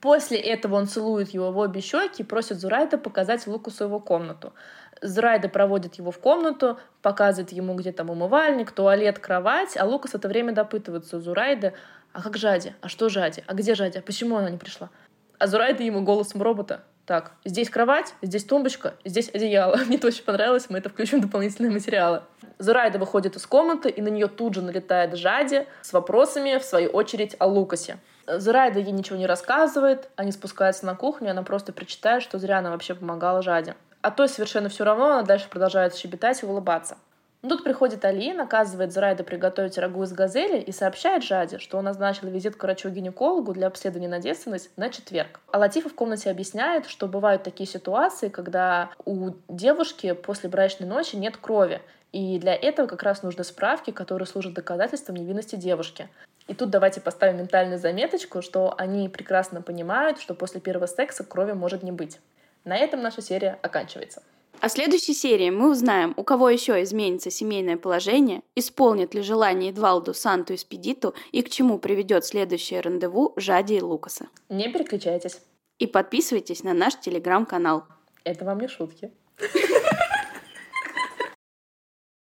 После 0.00 0.38
этого 0.38 0.76
он 0.76 0.86
целует 0.86 1.30
его 1.30 1.52
в 1.52 1.58
обе 1.58 1.80
щеки 1.80 2.22
и 2.22 2.24
просит 2.24 2.58
Зурайда 2.58 2.96
показать 2.96 3.46
Лукасу 3.46 3.84
его 3.84 4.00
комнату. 4.00 4.54
Зурайда 5.02 5.48
проводит 5.48 5.96
его 5.96 6.10
в 6.10 6.18
комнату, 6.18 6.78
показывает 7.02 7.52
ему, 7.52 7.74
где 7.74 7.92
там 7.92 8.08
умывальник, 8.10 8.72
туалет, 8.72 9.18
кровать, 9.18 9.76
а 9.76 9.84
Лукас 9.84 10.12
в 10.12 10.14
это 10.14 10.28
время 10.28 10.52
допытывается 10.52 11.18
у 11.18 11.20
Зурайды, 11.20 11.74
а 12.12 12.22
как 12.22 12.36
Жади? 12.36 12.74
А 12.80 12.88
что 12.88 13.08
Жади? 13.08 13.44
А 13.46 13.54
где 13.54 13.74
Жади? 13.74 13.98
А 13.98 14.02
почему 14.02 14.36
она 14.36 14.50
не 14.50 14.58
пришла? 14.58 14.90
А 15.38 15.46
Зурайда 15.46 15.82
ему 15.82 16.02
голосом 16.02 16.42
робота. 16.42 16.82
Так, 17.10 17.32
здесь 17.44 17.68
кровать, 17.68 18.14
здесь 18.22 18.44
тумбочка, 18.44 18.94
здесь 19.04 19.34
одеяло. 19.34 19.76
Мне 19.88 19.96
это 19.96 20.06
очень 20.06 20.22
понравилось, 20.22 20.66
мы 20.70 20.78
это 20.78 20.90
включим 20.90 21.18
в 21.18 21.22
дополнительные 21.22 21.72
материалы. 21.72 22.22
Зурайда 22.60 23.00
выходит 23.00 23.34
из 23.34 23.48
комнаты, 23.48 23.88
и 23.88 24.00
на 24.00 24.06
нее 24.06 24.28
тут 24.28 24.54
же 24.54 24.62
налетает 24.62 25.16
Жади 25.16 25.66
с 25.82 25.92
вопросами, 25.92 26.56
в 26.58 26.62
свою 26.62 26.88
очередь, 26.90 27.34
о 27.40 27.46
Лукасе. 27.48 27.98
Зурайда 28.28 28.78
ей 28.78 28.92
ничего 28.92 29.16
не 29.16 29.26
рассказывает, 29.26 30.08
они 30.14 30.30
спускаются 30.30 30.86
на 30.86 30.94
кухню, 30.94 31.26
и 31.26 31.30
она 31.32 31.42
просто 31.42 31.72
прочитает, 31.72 32.22
что 32.22 32.38
зря 32.38 32.58
она 32.58 32.70
вообще 32.70 32.94
помогала 32.94 33.42
Жаде. 33.42 33.74
А 34.02 34.12
то 34.12 34.28
совершенно 34.28 34.68
все 34.68 34.84
равно, 34.84 35.06
она 35.06 35.22
дальше 35.22 35.48
продолжает 35.50 35.96
щебетать 35.96 36.40
и 36.44 36.46
улыбаться. 36.46 36.96
Но 37.42 37.48
тут 37.48 37.64
приходит 37.64 38.04
Али, 38.04 38.34
наказывает 38.34 38.92
Зурайда 38.92 39.24
приготовить 39.24 39.78
рагу 39.78 40.02
из 40.02 40.12
газели 40.12 40.60
и 40.60 40.72
сообщает 40.72 41.24
Жаде, 41.24 41.58
что 41.58 41.78
он 41.78 41.84
назначил 41.84 42.28
визит 42.28 42.56
к 42.56 42.62
врачу-гинекологу 42.62 43.54
для 43.54 43.68
обследования 43.68 44.08
на 44.08 44.18
девственность 44.18 44.70
на 44.76 44.90
четверг. 44.90 45.40
А 45.50 45.58
Латифа 45.58 45.88
в 45.88 45.94
комнате 45.94 46.30
объясняет, 46.30 46.86
что 46.86 47.08
бывают 47.08 47.42
такие 47.42 47.66
ситуации, 47.66 48.28
когда 48.28 48.90
у 49.06 49.30
девушки 49.48 50.12
после 50.12 50.50
брачной 50.50 50.86
ночи 50.86 51.16
нет 51.16 51.38
крови, 51.38 51.80
и 52.12 52.38
для 52.38 52.54
этого 52.54 52.86
как 52.86 53.02
раз 53.02 53.22
нужны 53.22 53.42
справки, 53.42 53.90
которые 53.90 54.26
служат 54.26 54.52
доказательством 54.52 55.16
невинности 55.16 55.56
девушки. 55.56 56.08
И 56.46 56.54
тут 56.54 56.68
давайте 56.68 57.00
поставим 57.00 57.38
ментальную 57.38 57.78
заметочку, 57.78 58.42
что 58.42 58.74
они 58.76 59.08
прекрасно 59.08 59.62
понимают, 59.62 60.20
что 60.20 60.34
после 60.34 60.60
первого 60.60 60.86
секса 60.86 61.24
крови 61.24 61.52
может 61.52 61.82
не 61.82 61.92
быть. 61.92 62.18
На 62.64 62.76
этом 62.76 63.00
наша 63.00 63.22
серия 63.22 63.58
оканчивается. 63.62 64.22
А 64.60 64.68
в 64.68 64.72
следующей 64.72 65.14
серии 65.14 65.48
мы 65.48 65.70
узнаем, 65.70 66.12
у 66.18 66.22
кого 66.22 66.50
еще 66.50 66.82
изменится 66.82 67.30
семейное 67.30 67.78
положение, 67.78 68.42
исполнит 68.54 69.14
ли 69.14 69.22
желание 69.22 69.70
Эдвалду 69.70 70.12
Санту 70.12 70.54
Эспедиту 70.54 71.14
и 71.32 71.40
к 71.40 71.48
чему 71.48 71.78
приведет 71.78 72.26
следующее 72.26 72.80
рандеву 72.80 73.32
Жади 73.36 73.74
и 73.74 73.80
Лукаса. 73.80 74.28
Не 74.50 74.70
переключайтесь. 74.70 75.40
И 75.78 75.86
подписывайтесь 75.86 76.62
на 76.62 76.74
наш 76.74 77.00
телеграм-канал. 77.00 77.84
Это 78.24 78.44
вам 78.44 78.60
не 78.60 78.68
шутки. 78.68 79.10